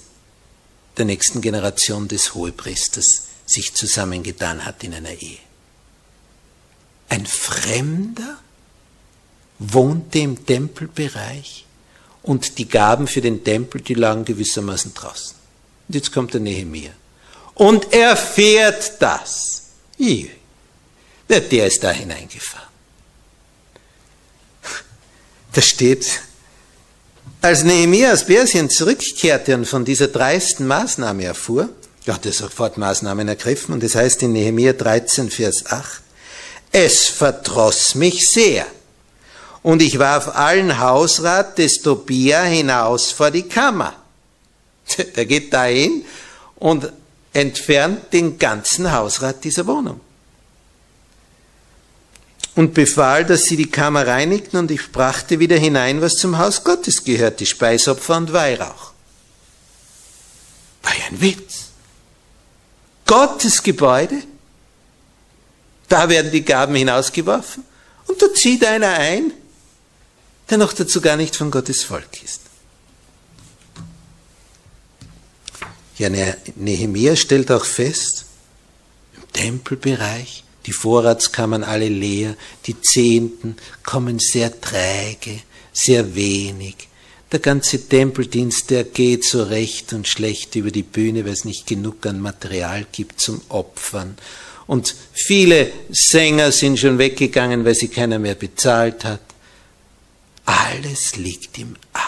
der 0.97 1.05
nächsten 1.05 1.41
Generation 1.41 2.07
des 2.07 2.35
Hohepriesters 2.35 3.25
sich 3.45 3.75
zusammengetan 3.75 4.65
hat 4.65 4.85
in 4.85 4.95
einer 4.95 5.13
Ehe. 5.21 5.39
Ein 7.09 7.27
Fremder 7.27 8.39
wohnte 9.59 10.21
im 10.21 10.47
Tempelbereich 10.47 11.67
und 12.23 12.59
die 12.59 12.69
Gaben 12.69 13.09
für 13.09 13.21
den 13.21 13.43
Tempel, 13.43 13.81
die 13.81 13.95
lagen 13.95 14.25
gewissermaßen 14.25 14.95
draußen. 14.95 15.37
Und 15.89 15.95
jetzt 15.95 16.13
kommt 16.13 16.35
der 16.35 16.41
Nehemiah. 16.41 16.93
Und 17.59 17.93
er 17.93 18.17
fährt 18.17 19.01
das. 19.01 19.63
Der, 21.29 21.41
der 21.41 21.67
ist 21.67 21.85
da 21.85 21.91
hineingefahren. 21.91 22.69
Da 25.53 25.61
steht, 25.61 26.21
als 27.43 27.65
Nehemiah 27.65 28.13
aus 28.13 28.25
Persien 28.25 28.71
zurückkehrte 28.71 29.55
und 29.55 29.67
von 29.67 29.85
dieser 29.85 30.09
dreisten 30.09 30.67
Maßnahme 30.67 31.25
erfuhr, 31.25 31.69
hat 32.07 32.25
er 32.25 32.33
sofort 32.33 32.79
Maßnahmen 32.79 33.29
ergriffen 33.29 33.75
und 33.75 33.83
das 33.83 33.95
heißt 33.95 34.23
in 34.23 34.33
Nehemiah 34.33 34.73
13, 34.73 35.31
Vers 35.31 35.67
8, 35.67 36.03
es 36.73 37.09
verdross 37.09 37.95
mich 37.95 38.29
sehr 38.29 38.67
und 39.63 39.83
ich 39.83 39.99
warf 39.99 40.29
allen 40.29 40.79
Hausrat 40.79 41.59
des 41.59 41.83
Tobia 41.83 42.45
hinaus 42.45 43.11
vor 43.11 43.31
die 43.31 43.43
Kammer. 43.43 43.95
Der 45.17 45.27
geht 45.27 45.53
dahin 45.53 46.05
und 46.57 46.91
entfernt 47.41 48.13
den 48.13 48.39
ganzen 48.39 48.93
Hausrat 48.93 49.45
dieser 49.45 49.67
Wohnung. 49.67 50.01
Und 52.55 52.75
befahl, 52.75 53.25
dass 53.25 53.45
sie 53.45 53.57
die 53.57 53.71
Kammer 53.71 54.07
reinigten 54.07 54.57
und 54.57 54.71
ich 54.71 54.91
brachte 54.91 55.39
wieder 55.39 55.57
hinein, 55.57 56.01
was 56.01 56.17
zum 56.17 56.39
Haus 56.39 56.65
Gottes 56.65 57.05
gehört, 57.05 57.39
die 57.41 57.47
Speisopfer 57.47 58.17
und 58.17 58.33
Weihrauch. 58.33 58.93
War 60.83 60.93
ja 60.99 61.05
ein 61.11 61.21
Witz. 61.21 61.67
Gottes 63.07 63.63
Gebäude, 63.63 64.17
da 65.89 66.09
werden 66.09 66.31
die 66.31 66.45
Gaben 66.45 66.75
hinausgeworfen 66.75 67.65
und 68.07 68.21
da 68.21 68.35
zieht 68.35 68.65
einer 68.65 68.95
ein, 68.95 69.33
der 70.51 70.59
noch 70.59 70.73
dazu 70.73 71.01
gar 71.01 71.17
nicht 71.17 71.37
von 71.37 71.51
Gottes 71.51 71.85
Volk 71.85 72.23
ist. 72.23 72.48
Ja, 75.99 76.09
Nehemiah 76.55 77.17
stellt 77.17 77.51
auch 77.51 77.65
fest, 77.65 78.25
im 79.17 79.33
Tempelbereich, 79.33 80.45
die 80.67 80.73
Vorratskammern 80.73 81.65
alle 81.65 81.89
leer, 81.89 82.37
die 82.67 82.81
Zehnten 82.81 83.57
kommen 83.85 84.19
sehr 84.19 84.61
träge, 84.61 85.41
sehr 85.73 86.15
wenig. 86.15 86.77
Der 87.33 87.41
ganze 87.41 87.89
Tempeldienst, 87.89 88.71
der 88.71 88.85
geht 88.85 89.25
so 89.25 89.43
recht 89.43 89.93
und 89.93 90.09
schlecht 90.09 90.55
über 90.55 90.71
die 90.71 90.83
Bühne, 90.83 91.25
weil 91.25 91.33
es 91.33 91.45
nicht 91.45 91.67
genug 91.67 92.07
an 92.07 92.21
Material 92.21 92.87
gibt 92.91 93.21
zum 93.21 93.43
Opfern. 93.49 94.17
Und 94.67 94.95
viele 95.13 95.73
Sänger 95.91 96.53
sind 96.53 96.79
schon 96.79 96.99
weggegangen, 96.99 97.65
weil 97.65 97.75
sie 97.75 97.89
keiner 97.89 98.19
mehr 98.19 98.35
bezahlt 98.35 99.05
hat. 99.05 99.21
Alles 100.45 101.17
liegt 101.17 101.59
im 101.59 101.77
Argen. 101.93 102.07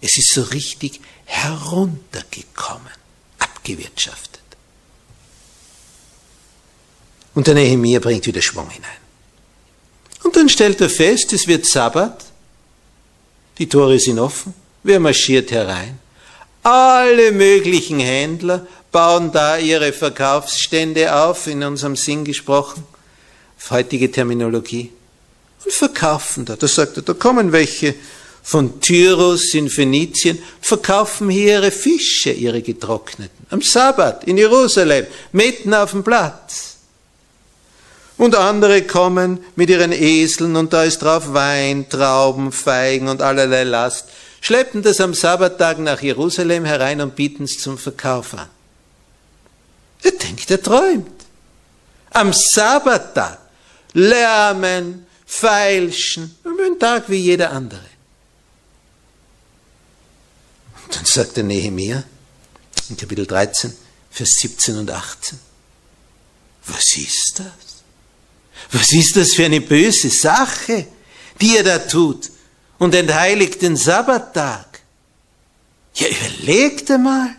Es 0.00 0.18
ist 0.18 0.34
so 0.34 0.42
richtig 0.42 1.00
heruntergekommen, 1.24 2.92
abgewirtschaftet. 3.64 4.42
Und 7.34 7.46
der 7.46 7.54
Nehemiah 7.54 7.98
bringt 7.98 8.26
wieder 8.26 8.42
Schwung 8.42 8.68
hinein. 8.70 8.90
Und 10.22 10.36
dann 10.36 10.48
stellt 10.48 10.80
er 10.80 10.90
fest, 10.90 11.32
es 11.32 11.46
wird 11.46 11.66
Sabbat, 11.66 12.24
die 13.58 13.68
Tore 13.68 13.98
sind 13.98 14.18
offen, 14.18 14.54
wer 14.82 15.00
marschiert 15.00 15.50
herein? 15.50 15.98
Alle 16.62 17.32
möglichen 17.32 18.00
Händler 18.00 18.66
bauen 18.92 19.32
da 19.32 19.58
ihre 19.58 19.92
Verkaufsstände 19.92 21.14
auf, 21.14 21.46
in 21.46 21.62
unserem 21.62 21.96
Sinn 21.96 22.24
gesprochen, 22.24 22.84
auf 23.58 23.70
heutige 23.70 24.10
Terminologie 24.10 24.92
und 25.64 25.72
verkaufen 25.72 26.44
da. 26.44 26.56
Da 26.56 26.68
sagt 26.68 26.98
er, 26.98 27.02
da 27.02 27.12
kommen 27.12 27.52
welche 27.52 27.94
von 28.44 28.78
Tyrus 28.78 29.54
in 29.54 29.70
Phönizien, 29.70 30.38
verkaufen 30.60 31.30
hier 31.30 31.54
ihre 31.54 31.70
Fische, 31.70 32.30
ihre 32.30 32.60
getrockneten, 32.60 33.46
am 33.48 33.62
Sabbat 33.62 34.24
in 34.24 34.36
Jerusalem, 34.36 35.06
mitten 35.32 35.72
auf 35.72 35.92
dem 35.92 36.04
Platz. 36.04 36.76
Und 38.18 38.36
andere 38.36 38.82
kommen 38.82 39.42
mit 39.56 39.70
ihren 39.70 39.92
Eseln 39.92 40.56
und 40.56 40.72
da 40.74 40.84
ist 40.84 40.98
drauf 40.98 41.32
Wein, 41.32 41.88
Trauben, 41.88 42.52
Feigen 42.52 43.08
und 43.08 43.22
allerlei 43.22 43.64
Last, 43.64 44.08
schleppen 44.42 44.82
das 44.82 45.00
am 45.00 45.14
Sabbattag 45.14 45.78
nach 45.78 46.02
Jerusalem 46.02 46.66
herein 46.66 47.00
und 47.00 47.16
bieten 47.16 47.44
es 47.44 47.58
zum 47.58 47.78
Verkauf 47.78 48.34
an. 48.34 48.48
Er 50.02 50.12
denkt, 50.12 50.50
er 50.50 50.62
träumt. 50.62 51.08
Am 52.10 52.32
Sabbattag 52.34 53.38
lärmen, 53.94 55.06
feilschen, 55.24 56.36
ein 56.44 56.78
Tag 56.78 57.08
wie 57.08 57.16
jeder 57.16 57.50
andere. 57.50 57.93
Dann 60.90 61.04
sagt 61.04 61.36
der 61.36 61.44
Nehemiah 61.44 62.04
in 62.88 62.96
Kapitel 62.96 63.26
13, 63.26 63.72
Vers 64.10 64.30
17 64.40 64.78
und 64.78 64.90
18, 64.90 65.38
was 66.66 66.96
ist 66.96 67.34
das? 67.36 67.74
Was 68.72 68.92
ist 68.92 69.16
das 69.16 69.34
für 69.34 69.44
eine 69.44 69.60
böse 69.60 70.08
Sache, 70.08 70.86
die 71.40 71.54
ihr 71.54 71.64
da 71.64 71.78
tut 71.78 72.30
und 72.78 72.94
entheiligt 72.94 73.62
den 73.62 73.76
Sabbattag? 73.76 74.80
Ja, 75.94 76.08
überlegt 76.08 76.90
einmal. 76.90 77.36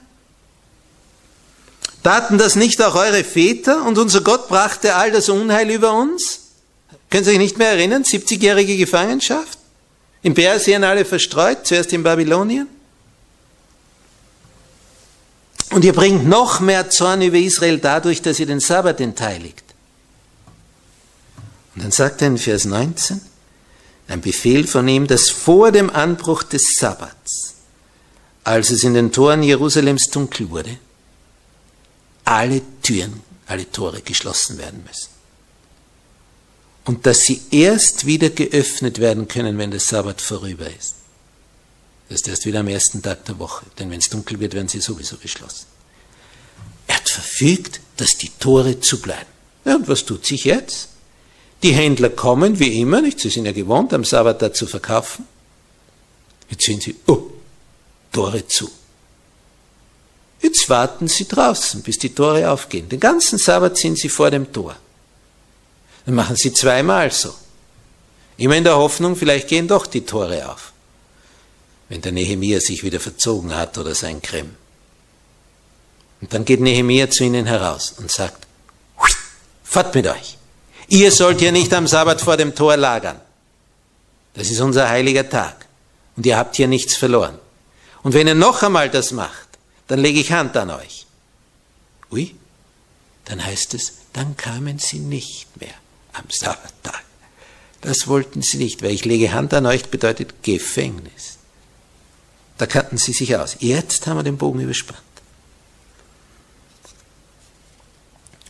Taten 2.04 2.38
das 2.38 2.56
nicht 2.56 2.82
auch 2.82 2.96
eure 2.96 3.24
Väter 3.24 3.84
und 3.86 3.98
unser 3.98 4.22
Gott 4.22 4.48
brachte 4.48 4.96
all 4.96 5.12
das 5.12 5.28
Unheil 5.28 5.72
über 5.72 5.94
uns? 5.94 6.42
Können 7.10 7.24
Sie 7.24 7.32
sich 7.32 7.40
nicht 7.40 7.58
mehr 7.58 7.70
erinnern? 7.70 8.04
70-jährige 8.04 8.78
Gefangenschaft? 8.78 9.58
In 10.22 10.34
Persien 10.34 10.84
alle 10.84 11.06
verstreut, 11.06 11.66
zuerst 11.66 11.94
in 11.94 12.04
Babylonien? 12.04 12.68
Und 15.76 15.84
ihr 15.84 15.92
bringt 15.92 16.26
noch 16.26 16.62
mehr 16.62 16.90
Zorn 16.90 17.22
über 17.22 17.36
Israel 17.36 17.80
dadurch, 17.80 18.22
dass 18.22 18.40
ihr 18.40 18.46
den 18.46 18.62
Sabbat 18.62 19.02
entheiligt. 19.02 19.62
Und 21.76 21.84
dann 21.84 21.92
sagt 21.92 22.22
er 22.22 22.30
in 22.30 22.38
Vers 22.38 22.64
19, 22.64 23.20
ein 24.08 24.22
Befehl 24.22 24.66
von 24.68 24.88
ihm, 24.88 25.06
dass 25.06 25.30
vor 25.30 25.74
dem 25.74 25.90
Anbruch 25.90 26.44
des 26.44 26.76
Sabbats, 26.78 27.56
als 28.46 28.70
es 28.70 28.86
in 28.86 28.94
den 28.94 29.12
Toren 29.12 29.44
Jerusalems 29.44 30.10
dunkel 30.12 30.50
wurde, 30.50 30.78
alle 32.24 32.62
Türen, 32.82 33.22
alle 33.46 33.70
Tore 33.70 34.02
geschlossen 34.02 34.58
werden 34.58 34.82
müssen 34.88 35.10
und 36.86 37.06
dass 37.06 37.26
sie 37.26 37.42
erst 37.52 38.06
wieder 38.06 38.30
geöffnet 38.30 39.00
werden 39.00 39.28
können, 39.28 39.58
wenn 39.58 39.72
der 39.72 39.82
Sabbat 39.82 40.22
vorüber 40.22 40.68
ist. 40.70 40.96
Das 42.10 42.22
ist 42.22 42.28
erst 42.28 42.46
wieder 42.46 42.60
am 42.60 42.68
ersten 42.68 43.02
Tag 43.02 43.26
der 43.26 43.39
Woche, 43.39 43.65
denn 43.80 43.89
wenn 43.89 44.00
es 44.00 44.10
dunkel 44.10 44.39
wird, 44.39 44.54
werden 44.54 44.68
sie 44.68 44.80
sowieso 44.80 45.18
geschlossen. 45.18 45.65
Er 46.88 46.98
hat 46.98 47.10
verfügt, 47.10 47.80
dass 47.98 48.18
die 48.18 48.30
Tore 48.30 48.80
zubleiben. 48.80 49.34
Ja, 49.65 49.76
und 49.76 49.88
was 49.88 50.06
tut 50.06 50.26
sich 50.26 50.46
jetzt? 50.46 50.89
Die 51.63 51.72
Händler 51.72 52.10
kommen, 52.10 52.60
wie 52.60 52.80
immer, 52.80 53.02
nicht? 53.02 53.20
Sie 53.20 53.30
sind 53.30 53.46
ja 53.46 53.52
gewohnt, 53.52 53.91
am 53.94 54.04
Sabbat 54.04 54.41
da 54.41 54.54
zu 54.54 54.68
verkaufen. 54.68 55.28
Jetzt 56.50 56.65
sehen 56.65 56.80
sie, 56.80 56.96
oh, 57.08 57.24
Tore 58.12 58.46
zu. 58.48 58.70
Jetzt 60.41 60.70
warten 60.70 61.08
sie 61.08 61.28
draußen, 61.28 61.82
bis 61.82 61.98
die 61.98 62.13
Tore 62.13 62.52
aufgehen. 62.52 62.88
Den 62.88 63.00
ganzen 63.00 63.39
Sabbat 63.39 63.78
sind 63.78 63.98
sie 63.98 64.10
vor 64.10 64.30
dem 64.30 64.54
Tor. 64.54 64.76
Dann 66.06 66.13
machen 66.13 66.36
sie 66.36 66.54
zweimal 66.54 67.10
so. 67.10 67.34
Immer 68.38 68.58
in 68.58 68.63
der 68.63 68.78
Hoffnung, 68.78 69.15
vielleicht 69.15 69.48
gehen 69.48 69.68
doch 69.68 69.88
die 69.88 70.06
Tore 70.06 70.52
auf. 70.52 70.72
Wenn 71.89 72.02
der 72.02 72.12
Nehemiah 72.12 72.60
sich 72.60 72.84
wieder 72.84 73.00
verzogen 73.00 73.56
hat 73.56 73.78
oder 73.78 73.93
sein 73.93 74.21
Krim. 74.21 74.56
Und 76.21 76.34
dann 76.34 76.45
geht 76.45 76.60
Nehemia 76.60 77.10
zu 77.10 77.24
ihnen 77.24 77.45
heraus 77.45 77.93
und 77.98 78.10
sagt, 78.10 78.48
fort 79.63 79.93
mit 79.93 80.08
euch. 80.08 80.38
Ihr 80.88 81.12
sollt 81.12 81.41
ja 81.41 81.52
nicht 81.52 81.74
am 81.74 81.88
Sabbat 81.88 82.21
vor 82.21 82.38
dem 82.38 82.56
Tor 82.56 82.78
lagern. 82.78 83.19
Das 84.34 84.50
ist 84.50 84.62
unser 84.62 84.89
heiliger 84.89 85.30
Tag. 85.30 85.65
Und 86.15 86.26
ihr 86.26 86.38
habt 86.38 86.56
hier 86.56 86.67
nichts 86.67 86.95
verloren. 86.95 87.38
Und 88.04 88.13
wenn 88.13 88.28
ihr 88.28 88.36
noch 88.36 88.63
einmal 88.63 88.89
das 88.89 89.12
macht, 89.12 89.48
dann 89.88 90.00
lege 90.00 90.19
ich 90.19 90.32
Hand 90.32 90.56
an 90.58 90.69
euch. 90.69 91.06
Ui, 92.12 92.36
dann 93.26 93.43
heißt 93.43 93.74
es, 93.74 93.93
dann 94.13 94.38
kamen 94.38 94.80
sie 94.80 95.00
nicht 95.00 95.48
mehr 95.60 95.74
am 96.13 96.26
Sabbattag. 96.30 97.04
Das 97.82 98.08
wollten 98.08 98.41
sie 98.41 98.58
nicht, 98.58 98.82
weil 98.82 98.91
ich 98.91 99.06
lege 99.06 99.34
Hand 99.34 99.54
an 99.54 99.65
euch 99.65 99.86
bedeutet 99.86 100.43
Gefängnis. 100.43 101.35
Da 102.58 102.65
kannten 102.65 102.98
sie 102.98 103.13
sich 103.13 103.36
aus. 103.36 103.58
Jetzt 103.60 104.08
haben 104.08 104.18
wir 104.18 104.24
den 104.24 104.38
Bogen 104.38 104.62
überspannt. 104.62 105.02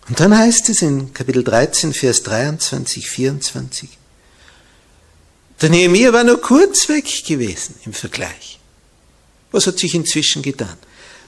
Und 0.08 0.20
dann 0.20 0.38
heißt 0.38 0.70
es 0.70 0.82
in 0.84 1.14
Kapitel 1.14 1.44
13, 1.44 1.94
Vers 1.94 2.22
23, 2.24 3.10
24, 3.10 3.90
der 5.62 5.70
Nehemiah 5.70 6.14
war 6.14 6.24
nur 6.24 6.42
kurz 6.42 6.90
weg 6.90 7.06
gewesen 7.26 7.76
im 7.86 7.94
Vergleich. 7.94 8.60
Was 9.52 9.68
hat 9.68 9.80
sich 9.80 9.96
inzwischen 9.96 10.42
getan? 10.42 10.78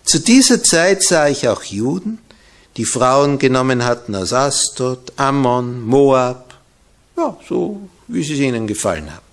Zu 0.03 0.19
dieser 0.19 0.61
Zeit 0.63 1.01
sah 1.01 1.27
ich 1.27 1.47
auch 1.47 1.63
Juden, 1.63 2.19
die 2.75 2.85
Frauen 2.85 3.39
genommen 3.39 3.83
hatten 3.83 4.15
aus 4.15 4.33
Astot, 4.33 5.13
Ammon, 5.15 5.81
Moab, 5.81 6.53
ja, 7.15 7.37
so 7.47 7.89
wie 8.07 8.23
sie 8.23 8.33
es 8.33 8.39
ihnen 8.39 8.67
gefallen 8.67 9.11
haben. 9.11 9.26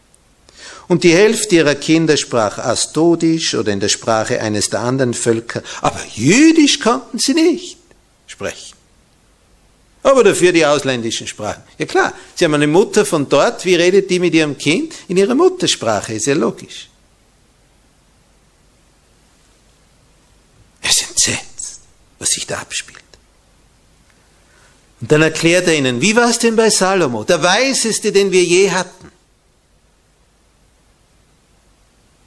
Und 0.86 1.02
die 1.02 1.14
Hälfte 1.14 1.56
ihrer 1.56 1.74
Kinder 1.74 2.16
sprach 2.16 2.58
Astodisch 2.58 3.54
oder 3.54 3.72
in 3.72 3.80
der 3.80 3.88
Sprache 3.88 4.40
eines 4.40 4.68
der 4.70 4.80
anderen 4.80 5.14
Völker, 5.14 5.62
aber 5.80 6.00
Jüdisch 6.14 6.78
konnten 6.80 7.18
sie 7.18 7.34
nicht 7.34 7.78
sprechen. 8.26 8.74
Aber 10.02 10.22
dafür 10.22 10.52
die 10.52 10.66
ausländischen 10.66 11.26
Sprachen. 11.26 11.62
Ja 11.78 11.86
klar, 11.86 12.12
sie 12.34 12.44
haben 12.44 12.52
eine 12.52 12.66
Mutter 12.66 13.06
von 13.06 13.26
dort, 13.26 13.64
wie 13.64 13.74
redet 13.74 14.10
die 14.10 14.18
mit 14.18 14.34
ihrem 14.34 14.58
Kind? 14.58 14.92
In 15.08 15.16
ihrer 15.16 15.34
Muttersprache, 15.34 16.12
ist 16.12 16.26
ja 16.26 16.34
logisch. 16.34 16.90
Er 20.82 20.90
ist 20.90 21.08
entsetzt, 21.08 21.80
was 22.18 22.28
sich 22.28 22.46
da 22.46 22.58
abspielt. 22.58 23.00
Und 25.00 25.10
dann 25.10 25.22
erklärt 25.22 25.66
er 25.68 25.74
ihnen, 25.74 26.02
wie 26.02 26.14
war 26.14 26.28
es 26.28 26.38
denn 26.38 26.54
bei 26.54 26.68
Salomo, 26.68 27.24
der 27.24 27.42
Weiseste, 27.42 28.12
den 28.12 28.30
wir 28.30 28.44
je 28.44 28.70
hatten? 28.70 29.10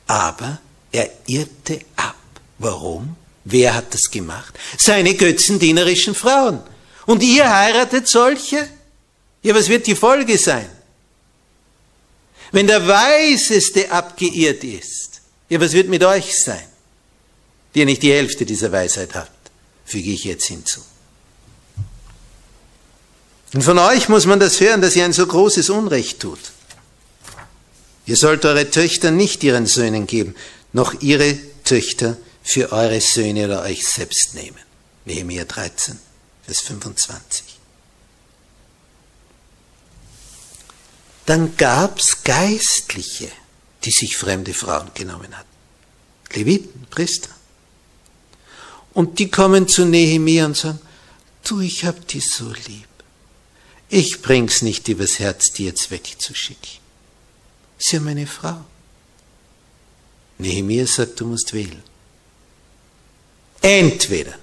Aber 0.07 0.59
er 0.91 1.09
irrte 1.27 1.81
ab. 1.95 2.15
Warum? 2.57 3.15
Wer 3.43 3.75
hat 3.75 3.93
das 3.93 4.09
gemacht? 4.09 4.53
Seine 4.77 5.13
götzendienerischen 5.13 6.15
Frauen. 6.15 6.61
Und 7.05 7.23
ihr 7.23 7.49
heiratet 7.49 8.07
solche? 8.07 8.67
Ja, 9.43 9.55
was 9.55 9.69
wird 9.69 9.87
die 9.87 9.95
Folge 9.95 10.37
sein? 10.37 10.69
Wenn 12.51 12.67
der 12.67 12.85
Weiseste 12.87 13.91
abgeirrt 13.91 14.63
ist, 14.63 15.21
ja, 15.49 15.59
was 15.61 15.73
wird 15.73 15.89
mit 15.89 16.03
euch 16.03 16.37
sein? 16.37 16.65
Die 17.73 17.79
ihr 17.79 17.85
nicht 17.85 18.03
die 18.03 18.11
Hälfte 18.11 18.45
dieser 18.45 18.71
Weisheit 18.71 19.13
habt, 19.15 19.51
füge 19.85 20.11
ich 20.11 20.23
jetzt 20.23 20.45
hinzu. 20.45 20.81
Und 23.53 23.63
von 23.63 23.77
euch 23.79 24.09
muss 24.09 24.25
man 24.25 24.39
das 24.39 24.59
hören, 24.59 24.81
dass 24.81 24.95
ihr 24.95 25.05
ein 25.05 25.13
so 25.13 25.25
großes 25.25 25.69
Unrecht 25.69 26.19
tut. 26.19 26.39
Ihr 28.07 28.15
sollt 28.15 28.45
eure 28.45 28.71
Töchter 28.71 29.11
nicht 29.11 29.43
ihren 29.43 29.65
Söhnen 29.67 30.07
geben, 30.07 30.33
noch 30.71 31.01
ihre 31.01 31.37
Töchter 31.65 32.17
für 32.41 32.71
eure 32.71 33.01
Söhne 33.01 33.45
oder 33.45 33.63
euch 33.63 33.85
selbst 33.85 34.33
nehmen. 34.33 34.57
Nehemiah 35.03 35.43
13, 35.43 35.99
Vers 36.45 36.61
25. 36.61 37.43
Dann 41.25 41.57
gab's 41.57 42.23
Geistliche, 42.23 43.29
die 43.83 43.91
sich 43.91 44.15
fremde 44.15 44.53
Frauen 44.53 44.89
genommen 44.93 45.37
hatten. 45.37 45.47
Leviten, 46.33 46.87
Priester. 46.89 47.29
Und 48.93 49.19
die 49.19 49.29
kommen 49.29 49.67
zu 49.67 49.83
Nehemiah 49.83 50.45
und 50.45 50.55
sagen, 50.55 50.79
du, 51.43 51.59
ich 51.59 51.83
hab 51.83 52.07
die 52.07 52.21
so 52.21 52.49
lieb. 52.67 52.87
Ich 53.89 54.21
bring's 54.21 54.61
nicht 54.61 54.87
übers 54.87 55.19
Herz, 55.19 55.51
die 55.51 55.65
jetzt 55.65 55.91
wegzuschicken. 55.91 56.86
Sie 57.77 57.95
ja 57.95 58.01
meine 58.01 58.27
Frau. 58.27 58.65
Nehemiah 60.37 60.85
sagt, 60.85 61.19
du 61.19 61.25
musst 61.25 61.53
wählen. 61.53 61.81
Entweder 63.61 64.33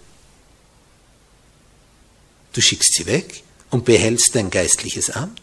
du 2.52 2.60
schickst 2.60 2.94
sie 2.94 3.06
weg 3.06 3.42
und 3.70 3.84
behältst 3.84 4.34
dein 4.34 4.50
geistliches 4.50 5.10
Amt, 5.10 5.40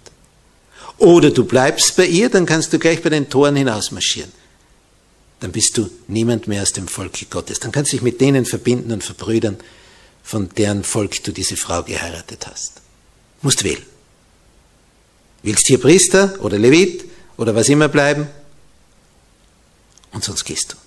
oder 0.98 1.32
du 1.32 1.46
bleibst 1.46 1.96
bei 1.96 2.06
ihr, 2.06 2.30
dann 2.30 2.46
kannst 2.46 2.72
du 2.74 2.80
gleich 2.80 3.02
bei 3.02 3.10
den 3.10 3.28
Toren 3.28 3.56
hinausmarschieren. 3.56 4.32
Dann 5.40 5.52
bist 5.52 5.76
du 5.76 5.90
niemand 6.08 6.48
mehr 6.48 6.62
aus 6.62 6.74
dem 6.74 6.88
Volke 6.88 7.26
Gottes. 7.26 7.60
Dann 7.60 7.72
kannst 7.72 7.92
du 7.92 7.98
dich 7.98 8.04
mit 8.04 8.22
denen 8.22 8.46
verbinden 8.46 8.92
und 8.92 9.04
verbrüdern, 9.04 9.58
von 10.22 10.50
deren 10.50 10.84
Volk 10.84 11.24
du 11.24 11.32
diese 11.32 11.58
Frau 11.58 11.82
geheiratet 11.82 12.46
hast. 12.46 12.74
Musst 13.42 13.64
wählen. 13.64 13.84
Willst 15.42 15.66
hier 15.66 15.80
Priester 15.80 16.38
oder 16.44 16.60
Levit 16.60 17.06
oder 17.42 17.56
was 17.56 17.70
immer 17.70 17.88
bleiben? 17.88 18.28
Und 20.12 20.24
sonst 20.24 20.44
gehst 20.44 20.74
du, 20.74 20.78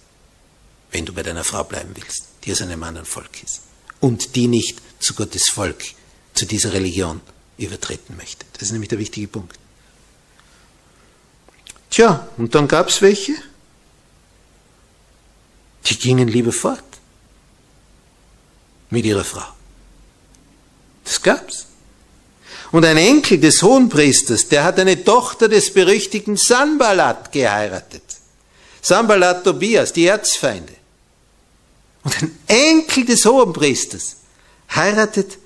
wenn 0.92 1.04
du 1.04 1.12
bei 1.12 1.24
deiner 1.24 1.42
Frau 1.42 1.64
bleiben 1.64 1.90
willst, 1.94 2.26
die 2.44 2.52
aus 2.52 2.62
einem 2.62 2.80
anderen 2.84 3.06
Volk 3.06 3.42
ist 3.42 3.62
und 3.98 4.36
die 4.36 4.46
nicht 4.46 4.80
zu 5.00 5.14
Gottes 5.14 5.48
Volk, 5.48 5.82
zu 6.32 6.46
dieser 6.46 6.72
Religion 6.72 7.20
übertreten 7.58 8.16
möchte. 8.16 8.46
Das 8.52 8.62
ist 8.62 8.70
nämlich 8.70 8.88
der 8.88 9.00
wichtige 9.00 9.26
Punkt. 9.26 9.58
Tja, 11.90 12.28
und 12.36 12.54
dann 12.54 12.68
gab 12.68 12.88
es 12.88 13.02
welche, 13.02 13.34
die 15.86 15.98
gingen 15.98 16.28
lieber 16.28 16.52
fort 16.52 16.84
mit 18.90 19.04
ihrer 19.04 19.24
Frau. 19.24 19.46
Das 21.02 21.20
gab's. 21.20 21.66
Und 22.74 22.84
ein 22.84 22.96
Enkel 22.96 23.38
des 23.38 23.62
Hohenpriesters, 23.62 24.48
der 24.48 24.64
hat 24.64 24.80
eine 24.80 25.04
Tochter 25.04 25.48
des 25.48 25.72
berüchtigten 25.72 26.36
Sanballat 26.36 27.30
geheiratet. 27.30 28.02
Sanballat 28.82 29.44
Tobias, 29.44 29.92
die 29.92 30.06
Erzfeinde. 30.06 30.72
Und 32.02 32.20
ein 32.20 32.38
Enkel 32.48 33.04
des 33.04 33.24
Hohenpriesters 33.26 34.16
heiratet 34.74 35.38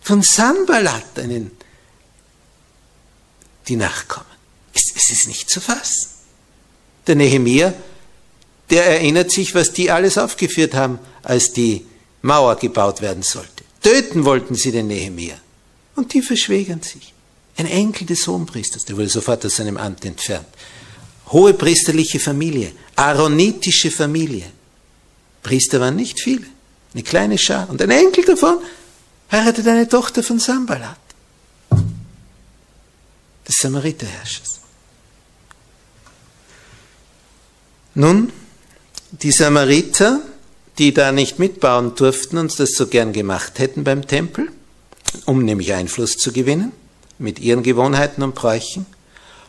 von 0.00 0.22
Sanballat 0.22 1.18
einen, 1.18 1.50
die 3.68 3.76
Nachkommen. 3.76 4.24
Es, 4.72 5.10
ist 5.10 5.28
nicht 5.28 5.50
zu 5.50 5.60
fassen. 5.60 6.08
Der 7.06 7.16
Nehemiah, 7.16 7.74
der 8.70 8.86
erinnert 8.86 9.30
sich, 9.30 9.54
was 9.54 9.74
die 9.74 9.90
alles 9.90 10.16
aufgeführt 10.16 10.72
haben, 10.72 10.98
als 11.22 11.52
die 11.52 11.84
Mauer 12.22 12.56
gebaut 12.56 13.02
werden 13.02 13.22
sollte. 13.22 13.62
Töten 13.82 14.24
wollten 14.24 14.54
sie 14.54 14.72
den 14.72 14.86
Nehemiah. 14.86 15.38
Und 15.96 16.12
die 16.12 16.22
verschwägern 16.22 16.82
sich. 16.82 17.12
Ein 17.56 17.66
Enkel 17.66 18.06
des 18.06 18.26
Hohenpriesters, 18.26 18.84
der 18.84 18.96
wurde 18.96 19.08
sofort 19.08 19.44
aus 19.46 19.56
seinem 19.56 19.78
Amt 19.78 20.04
entfernt. 20.04 20.46
Hohe 21.28 21.54
priesterliche 21.54 22.20
Familie, 22.20 22.72
aaronitische 22.94 23.90
Familie. 23.90 24.44
Priester 25.42 25.80
waren 25.80 25.96
nicht 25.96 26.20
viele, 26.20 26.46
eine 26.92 27.02
kleine 27.02 27.38
Schar. 27.38 27.68
Und 27.70 27.80
ein 27.80 27.90
Enkel 27.90 28.24
davon 28.24 28.58
heiratet 29.32 29.66
eine 29.66 29.88
Tochter 29.88 30.22
von 30.22 30.38
Sambalat, 30.38 30.98
des 33.48 33.56
Samariterherrschers. 33.56 34.60
Nun, 37.94 38.30
die 39.10 39.32
Samariter, 39.32 40.20
die 40.78 40.92
da 40.92 41.10
nicht 41.10 41.38
mitbauen 41.38 41.94
durften 41.94 42.36
und 42.36 42.58
das 42.60 42.72
so 42.72 42.86
gern 42.86 43.14
gemacht 43.14 43.58
hätten 43.58 43.84
beim 43.84 44.06
Tempel, 44.06 44.52
um 45.24 45.44
nämlich 45.44 45.72
Einfluss 45.72 46.16
zu 46.16 46.32
gewinnen 46.32 46.72
mit 47.18 47.38
ihren 47.38 47.62
Gewohnheiten 47.62 48.22
und 48.22 48.34
Bräuchen, 48.34 48.86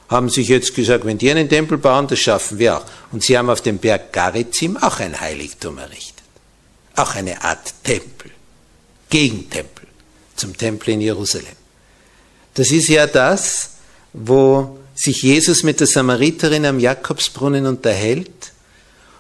haben 0.10 0.30
sich 0.30 0.47
jetzt 0.47 0.73
gesagt, 0.73 1.06
wenn 1.06 1.17
die 1.17 1.30
einen 1.30 1.49
Tempel 1.49 1.77
bauen, 1.77 2.08
das 2.08 2.19
schaffen 2.19 2.60
wir 2.60 2.77
auch. 2.77 2.86
Und 3.12 3.23
sie 3.23 3.38
haben 3.38 3.49
auf 3.49 3.62
dem 3.62 3.77
Berg 3.77 4.13
Garizim 4.13 4.77
auch 4.77 4.99
ein 4.99 5.19
Heiligtum 5.19 5.77
errichtet. 5.77 6.23
Auch 6.95 7.15
eine 7.15 7.43
Art 7.43 7.73
Tempel. 7.84 8.32
Gegentempel 9.10 9.88
zum 10.36 10.56
Tempel 10.56 10.93
in 10.93 11.01
Jerusalem. 11.01 11.47
Das 12.53 12.71
ist 12.71 12.88
ja 12.88 13.06
das, 13.06 13.71
wo 14.13 14.80
sich 14.95 15.21
Jesus 15.21 15.63
mit 15.63 15.80
der 15.80 15.88
Samariterin 15.88 16.65
am 16.65 16.80
Jakobsbrunnen 16.80 17.65
unterhält 17.65 18.51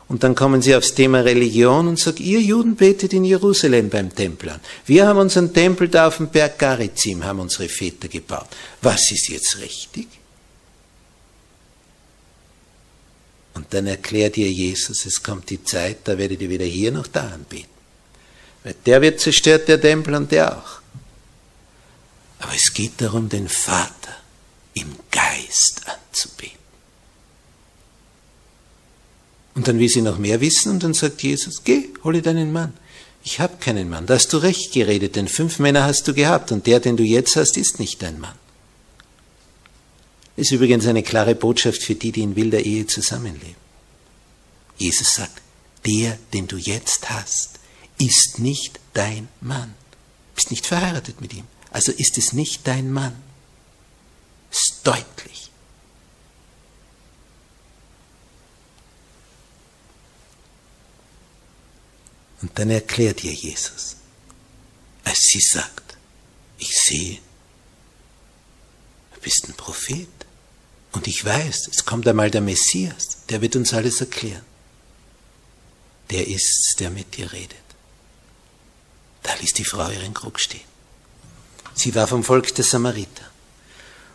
und 0.09 0.23
dann 0.23 0.35
kommen 0.35 0.61
sie 0.61 0.75
aufs 0.75 0.93
Thema 0.93 1.19
Religion 1.19 1.87
und 1.87 1.99
sagen, 1.99 2.23
ihr 2.23 2.41
Juden 2.41 2.75
betet 2.75 3.11
in 3.11 3.25
Jerusalem 3.25 3.89
beim 3.89 4.13
Tempel 4.13 4.51
an. 4.51 4.61
Wir 4.85 5.05
haben 5.05 5.19
unseren 5.19 5.53
Tempel 5.53 5.89
da 5.89 6.07
auf 6.07 6.17
dem 6.17 6.29
Berg 6.29 6.57
Garizim, 6.57 7.25
haben 7.25 7.39
unsere 7.39 7.67
Väter 7.67 8.07
gebaut. 8.07 8.47
Was 8.81 9.11
ist 9.11 9.27
jetzt 9.27 9.59
richtig? 9.59 10.07
Und 13.53 13.73
dann 13.73 13.87
erklärt 13.87 14.37
ihr 14.37 14.49
Jesus, 14.49 15.05
es 15.05 15.21
kommt 15.21 15.49
die 15.49 15.63
Zeit, 15.63 15.99
da 16.05 16.17
werdet 16.17 16.41
ihr 16.41 16.49
weder 16.49 16.65
hier 16.65 16.91
noch 16.91 17.07
da 17.07 17.27
anbeten. 17.27 17.71
Weil 18.63 18.75
der 18.85 19.01
wird 19.01 19.19
zerstört, 19.19 19.67
der 19.67 19.81
Tempel 19.81 20.15
und 20.15 20.31
der 20.31 20.57
auch. 20.57 20.81
Aber 22.39 22.53
es 22.55 22.71
geht 22.73 23.01
darum, 23.01 23.27
den 23.27 23.49
Vater 23.49 24.15
im 24.73 24.95
Geist 25.11 25.81
anzubeten. 25.85 26.56
Und 29.57 29.67
dann 29.67 29.79
will 29.79 29.89
sie 29.89 30.03
noch 30.03 30.19
mehr 30.19 30.39
wissen 30.39 30.71
und 30.71 30.83
dann 30.83 30.93
sagt 30.93 31.23
Jesus, 31.23 31.63
geh, 31.63 31.89
hole 32.03 32.21
deinen 32.21 32.51
Mann. 32.51 32.73
Ich 33.23 33.39
habe 33.39 33.57
keinen 33.57 33.89
Mann. 33.89 34.05
Da 34.05 34.13
hast 34.13 34.31
du 34.31 34.37
recht 34.37 34.71
geredet, 34.71 35.15
denn 35.15 35.27
fünf 35.27 35.57
Männer 35.57 35.83
hast 35.83 36.07
du 36.07 36.13
gehabt 36.13 36.51
und 36.51 36.67
der, 36.67 36.79
den 36.79 36.95
du 36.95 37.01
jetzt 37.01 37.35
hast, 37.35 37.57
ist 37.57 37.79
nicht 37.79 38.03
dein 38.03 38.19
Mann. 38.19 38.35
Ist 40.35 40.51
übrigens 40.51 40.85
eine 40.85 41.01
klare 41.01 41.33
Botschaft 41.33 41.81
für 41.81 41.95
die, 41.95 42.11
die 42.11 42.21
in 42.21 42.35
wilder 42.35 42.59
Ehe 42.59 42.85
zusammenleben. 42.85 43.55
Jesus 44.77 45.15
sagt, 45.15 45.41
der, 45.87 46.19
den 46.33 46.45
du 46.45 46.57
jetzt 46.57 47.09
hast, 47.09 47.57
ist 47.97 48.37
nicht 48.37 48.79
dein 48.93 49.27
Mann. 49.41 49.73
Bist 50.35 50.51
nicht 50.51 50.67
verheiratet 50.67 51.19
mit 51.19 51.33
ihm. 51.33 51.45
Also 51.71 51.91
ist 51.91 52.19
es 52.19 52.31
nicht 52.31 52.67
dein 52.67 52.93
Mann. 52.93 53.15
Ist 54.51 54.81
deutlich. 54.83 55.49
Und 62.41 62.57
dann 62.59 62.69
erklärt 62.69 63.23
ihr 63.23 63.33
Jesus, 63.33 63.95
als 65.03 65.19
sie 65.19 65.41
sagt, 65.41 65.97
ich 66.59 66.77
sehe, 66.79 67.19
du 69.13 69.21
bist 69.21 69.45
ein 69.47 69.53
Prophet. 69.53 70.07
Und 70.91 71.07
ich 71.07 71.23
weiß, 71.23 71.67
es 71.71 71.85
kommt 71.85 72.07
einmal 72.07 72.31
der 72.31 72.41
Messias, 72.41 73.25
der 73.29 73.41
wird 73.41 73.55
uns 73.55 73.73
alles 73.73 73.99
erklären. 74.01 74.45
Der 76.09 76.27
ist's, 76.27 76.75
der 76.79 76.89
mit 76.89 77.17
dir 77.17 77.31
redet. 77.31 77.57
Da 79.23 79.33
ließ 79.41 79.53
die 79.53 79.65
Frau 79.65 79.89
ihren 79.89 80.13
Krug 80.13 80.39
stehen. 80.39 80.61
Sie 81.73 81.93
war 81.93 82.07
vom 82.07 82.23
Volk 82.23 82.55
der 82.55 82.63
Samariter. 82.63 83.25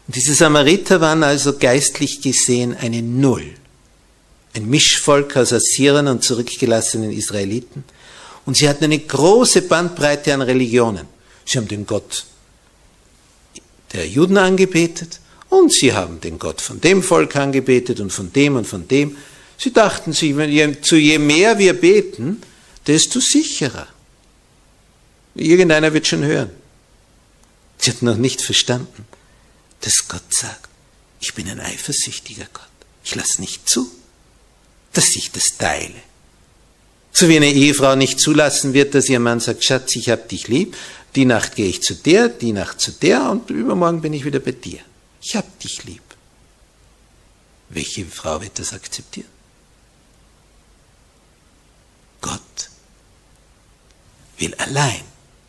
Und 0.07 0.17
diese 0.17 0.35
Samariter 0.35 1.01
waren 1.01 1.23
also 1.23 1.59
geistlich 1.59 2.21
gesehen 2.21 2.75
eine 2.75 3.03
Null. 3.03 3.55
Ein 4.55 4.69
Mischvolk 4.69 5.37
aus 5.37 5.53
Assyrern 5.53 6.09
und 6.09 6.25
zurückgelassenen 6.25 7.13
Israeliten. 7.13 7.85
Und 8.45 8.57
sie 8.57 8.69
hatten 8.69 8.85
eine 8.85 8.99
große 8.99 9.63
Bandbreite 9.63 10.35
an 10.35 10.43
Religionen. 10.43 11.07
Sie 11.45 11.59
haben 11.59 11.69
den 11.69 11.87
Gott 11.87 12.25
der 13.93 14.09
Juden 14.09 14.39
angebetet 14.39 15.21
und 15.49 15.73
sie 15.73 15.93
haben 15.93 16.21
den 16.21 16.39
Gott 16.39 16.61
von 16.61 16.81
dem 16.81 17.03
Volk 17.03 17.37
angebetet 17.37 18.01
und 18.01 18.11
von 18.11 18.33
dem 18.33 18.57
und 18.57 18.67
von 18.67 18.89
dem. 18.89 19.17
Sie 19.59 19.73
dachten 19.73 20.13
sich, 20.13 20.35
zu 20.83 20.97
je 20.97 21.19
mehr 21.19 21.59
wir 21.59 21.75
beten, 21.75 22.43
desto 22.87 23.21
sicherer. 23.21 23.87
Irgendeiner 25.35 25.93
wird 25.93 26.07
schon 26.07 26.25
hören. 26.25 26.51
Sie 27.79 27.91
hatten 27.91 28.07
noch 28.07 28.17
nicht 28.17 28.41
verstanden, 28.41 29.07
dass 29.81 30.09
Gott 30.09 30.23
sagt, 30.33 30.69
ich 31.21 31.35
bin 31.35 31.49
ein 31.49 31.61
eifersüchtiger 31.61 32.47
Gott. 32.53 32.63
Ich 33.05 33.15
lasse 33.15 33.41
nicht 33.41 33.69
zu, 33.69 33.91
dass 34.93 35.17
ich 35.17 35.31
das 35.33 35.57
teile. 35.59 35.95
So 37.13 37.29
wie 37.29 37.37
eine 37.37 37.53
Ehefrau 37.53 37.95
nicht 37.95 38.21
zulassen 38.21 38.73
wird, 38.73 38.95
dass 38.95 39.09
ihr 39.09 39.21
Mann 39.21 39.41
sagt, 39.41 39.65
Schatz, 39.65 39.95
ich 39.97 40.09
hab 40.09 40.29
dich 40.29 40.49
lieb, 40.49 40.77
die 41.15 41.27
Nacht 41.27 41.57
gehe 41.57 41.69
ich 41.69 41.83
zu 41.83 41.95
der, 41.95 42.29
die 42.29 42.53
Nacht 42.53 42.81
zu 42.81 42.91
der 42.91 43.31
und 43.31 43.51
übermorgen 43.51 44.01
bin 44.01 44.15
ich 44.15 44.25
wieder 44.25 44.41
bei 44.41 44.53
dir. 44.53 44.81
Ich 45.21 45.37
hab 45.37 45.61
dich 45.61 45.85
lieb. 45.85 46.03
Welche 47.69 48.05
Frau 48.07 48.41
wird 48.41 48.59
das 48.59 48.73
akzeptieren? 48.73 49.29
Gott 52.21 52.71
will 54.39 54.55
allein 54.55 55.03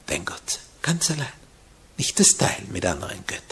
dein 0.07 0.25
Gott 0.25 0.41
sein, 0.47 0.61
ganz 0.81 1.11
allein. 1.11 1.27
Nicht 1.97 2.19
das 2.19 2.37
Teilen 2.37 2.71
mit 2.71 2.85
anderen 2.85 3.25
Göttern. 3.25 3.43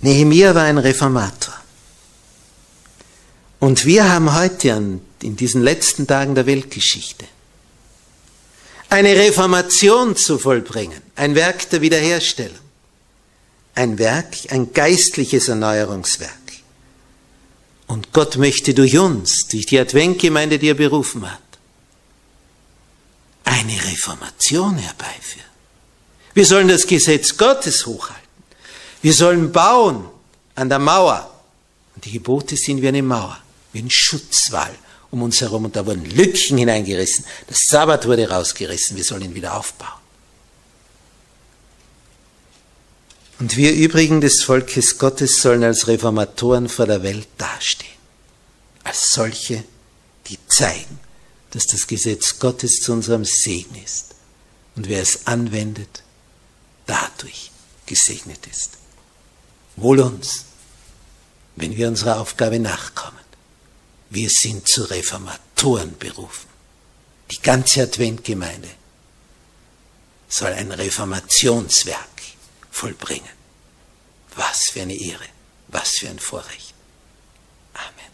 Nehemiah 0.00 0.54
war 0.54 0.64
ein 0.64 0.78
Reformator. 0.78 1.63
Und 3.64 3.86
wir 3.86 4.12
haben 4.12 4.34
heute 4.34 4.74
an, 4.74 5.00
in 5.22 5.36
diesen 5.36 5.62
letzten 5.62 6.06
Tagen 6.06 6.34
der 6.34 6.44
Weltgeschichte 6.44 7.24
eine 8.90 9.16
Reformation 9.16 10.16
zu 10.16 10.38
vollbringen, 10.38 11.00
ein 11.16 11.34
Werk 11.34 11.70
der 11.70 11.80
Wiederherstellung, 11.80 12.58
ein 13.74 13.98
Werk, 13.98 14.36
ein 14.50 14.74
geistliches 14.74 15.48
Erneuerungswerk. 15.48 16.30
Und 17.86 18.12
Gott 18.12 18.36
möchte 18.36 18.74
durch 18.74 18.98
uns, 18.98 19.48
durch 19.48 19.64
die 19.64 19.78
Adventgemeinde, 19.78 20.58
die 20.58 20.68
er 20.68 20.74
berufen 20.74 21.32
hat, 21.32 21.40
eine 23.44 23.82
Reformation 23.82 24.76
herbeiführen. 24.76 25.48
Wir 26.34 26.44
sollen 26.44 26.68
das 26.68 26.86
Gesetz 26.86 27.34
Gottes 27.34 27.86
hochhalten. 27.86 28.28
Wir 29.00 29.14
sollen 29.14 29.52
bauen 29.52 30.04
an 30.54 30.68
der 30.68 30.80
Mauer. 30.80 31.30
Und 31.94 32.04
die 32.04 32.12
Gebote 32.12 32.58
sind 32.58 32.82
wie 32.82 32.88
eine 32.88 33.02
Mauer 33.02 33.40
wie 33.74 33.80
ein 33.80 33.90
Schutzwall 33.90 34.74
um 35.10 35.22
uns 35.22 35.40
herum 35.40 35.66
und 35.66 35.76
da 35.76 35.84
wurden 35.86 36.04
Lücken 36.04 36.58
hineingerissen. 36.58 37.24
Das 37.46 37.66
Sabbat 37.68 38.06
wurde 38.06 38.28
rausgerissen, 38.28 38.96
wir 38.96 39.04
sollen 39.04 39.22
ihn 39.22 39.34
wieder 39.34 39.56
aufbauen. 39.56 40.00
Und 43.38 43.56
wir 43.56 43.72
übrigen 43.72 44.20
des 44.20 44.42
Volkes 44.42 44.98
Gottes 44.98 45.42
sollen 45.42 45.64
als 45.64 45.88
Reformatoren 45.88 46.68
vor 46.68 46.86
der 46.86 47.02
Welt 47.02 47.28
dastehen. 47.36 47.90
Als 48.84 49.10
solche, 49.10 49.64
die 50.28 50.38
zeigen, 50.46 50.98
dass 51.50 51.66
das 51.66 51.86
Gesetz 51.86 52.38
Gottes 52.38 52.80
zu 52.80 52.92
unserem 52.92 53.24
Segen 53.24 53.74
ist. 53.84 54.14
Und 54.76 54.88
wer 54.88 55.02
es 55.02 55.26
anwendet, 55.26 56.02
dadurch 56.86 57.50
gesegnet 57.86 58.46
ist. 58.50 58.70
Wohl 59.76 60.00
uns, 60.00 60.44
wenn 61.56 61.76
wir 61.76 61.88
unserer 61.88 62.20
Aufgabe 62.20 62.58
nachkommen. 62.58 63.23
Wir 64.10 64.30
sind 64.30 64.68
zu 64.68 64.84
Reformatoren 64.84 65.96
berufen. 65.98 66.48
Die 67.30 67.40
ganze 67.40 67.82
Adventgemeinde 67.82 68.68
soll 70.28 70.52
ein 70.52 70.70
Reformationswerk 70.70 72.22
vollbringen. 72.70 73.32
Was 74.36 74.70
für 74.70 74.82
eine 74.82 74.94
Ehre, 74.94 75.26
was 75.68 75.90
für 75.98 76.08
ein 76.08 76.18
Vorrecht. 76.18 76.74
Amen. 77.74 78.12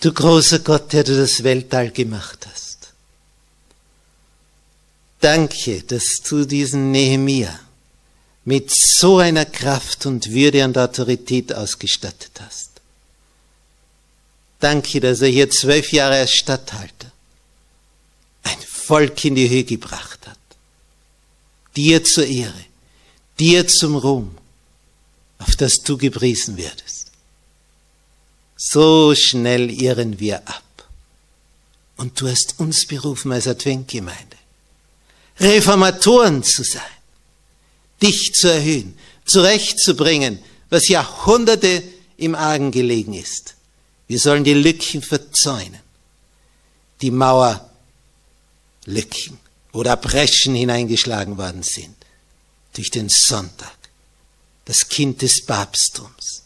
Du 0.00 0.12
großer 0.12 0.58
Gott, 0.60 0.92
der 0.92 1.04
du 1.04 1.16
das 1.16 1.42
Weltall 1.42 1.90
gemacht 1.90 2.46
hast. 2.52 2.92
Danke, 5.20 5.82
dass 5.82 6.20
du 6.28 6.44
diesen 6.44 6.90
Nehemiah 6.90 7.58
mit 8.46 8.70
so 8.72 9.18
einer 9.18 9.44
Kraft 9.44 10.06
und 10.06 10.30
Würde 10.30 10.64
und 10.64 10.78
Autorität 10.78 11.52
ausgestattet 11.52 12.30
hast. 12.40 12.70
Danke, 14.60 15.00
dass 15.00 15.20
er 15.20 15.28
hier 15.28 15.50
zwölf 15.50 15.92
Jahre 15.92 16.14
als 16.14 16.32
Statthalter 16.32 17.10
ein 18.44 18.58
Volk 18.60 19.24
in 19.24 19.34
die 19.34 19.50
Höhe 19.50 19.64
gebracht 19.64 20.28
hat. 20.28 20.38
Dir 21.74 22.04
zur 22.04 22.24
Ehre, 22.24 22.64
dir 23.40 23.66
zum 23.66 23.96
Ruhm, 23.96 24.38
auf 25.38 25.56
das 25.56 25.82
du 25.82 25.98
gepriesen 25.98 26.56
werdest. 26.56 27.10
So 28.56 29.12
schnell 29.16 29.70
irren 29.72 30.20
wir 30.20 30.38
ab. 30.48 30.62
Und 31.96 32.20
du 32.20 32.28
hast 32.28 32.54
uns 32.58 32.86
berufen 32.86 33.32
als 33.32 33.48
Adventgemeinde, 33.48 34.36
Reformatoren 35.40 36.44
zu 36.44 36.62
sein 36.62 36.95
dich 38.02 38.34
zu 38.34 38.48
erhöhen, 38.48 38.98
zurechtzubringen, 39.24 40.38
was 40.70 40.88
Jahrhunderte 40.88 41.82
im 42.16 42.34
Argen 42.34 42.70
gelegen 42.70 43.14
ist. 43.14 43.54
Wir 44.08 44.18
sollen 44.18 44.44
die 44.44 44.54
Lücken 44.54 45.02
verzäunen, 45.02 45.80
die 47.00 47.10
Mauerlücken 47.10 47.68
oder 49.72 49.96
Breschen 49.96 50.54
hineingeschlagen 50.54 51.36
worden 51.36 51.62
sind 51.62 51.96
durch 52.74 52.90
den 52.90 53.08
Sonntag, 53.08 53.76
das 54.64 54.88
Kind 54.88 55.22
des 55.22 55.44
Papsttums. 55.44 56.42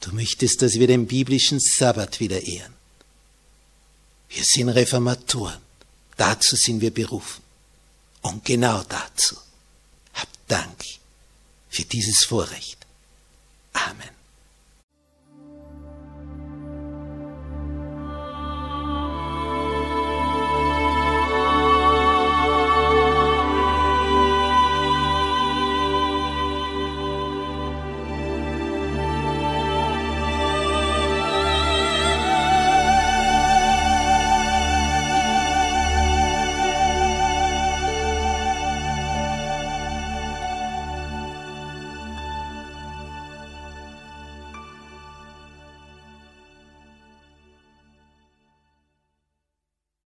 Du 0.00 0.12
möchtest, 0.12 0.62
dass 0.62 0.74
wir 0.74 0.86
den 0.86 1.06
biblischen 1.06 1.58
Sabbat 1.60 2.20
wieder 2.20 2.42
ehren. 2.42 2.74
Wir 4.28 4.44
sind 4.44 4.68
Reformatoren. 4.68 5.60
Dazu 6.16 6.56
sind 6.56 6.80
wir 6.80 6.92
berufen. 6.92 7.42
Und 8.22 8.44
genau 8.44 8.82
dazu 8.88 9.36
Dank 10.48 10.84
für 11.68 11.84
dieses 11.84 12.24
Vorrecht. 12.24 12.78
Amen. 13.72 14.15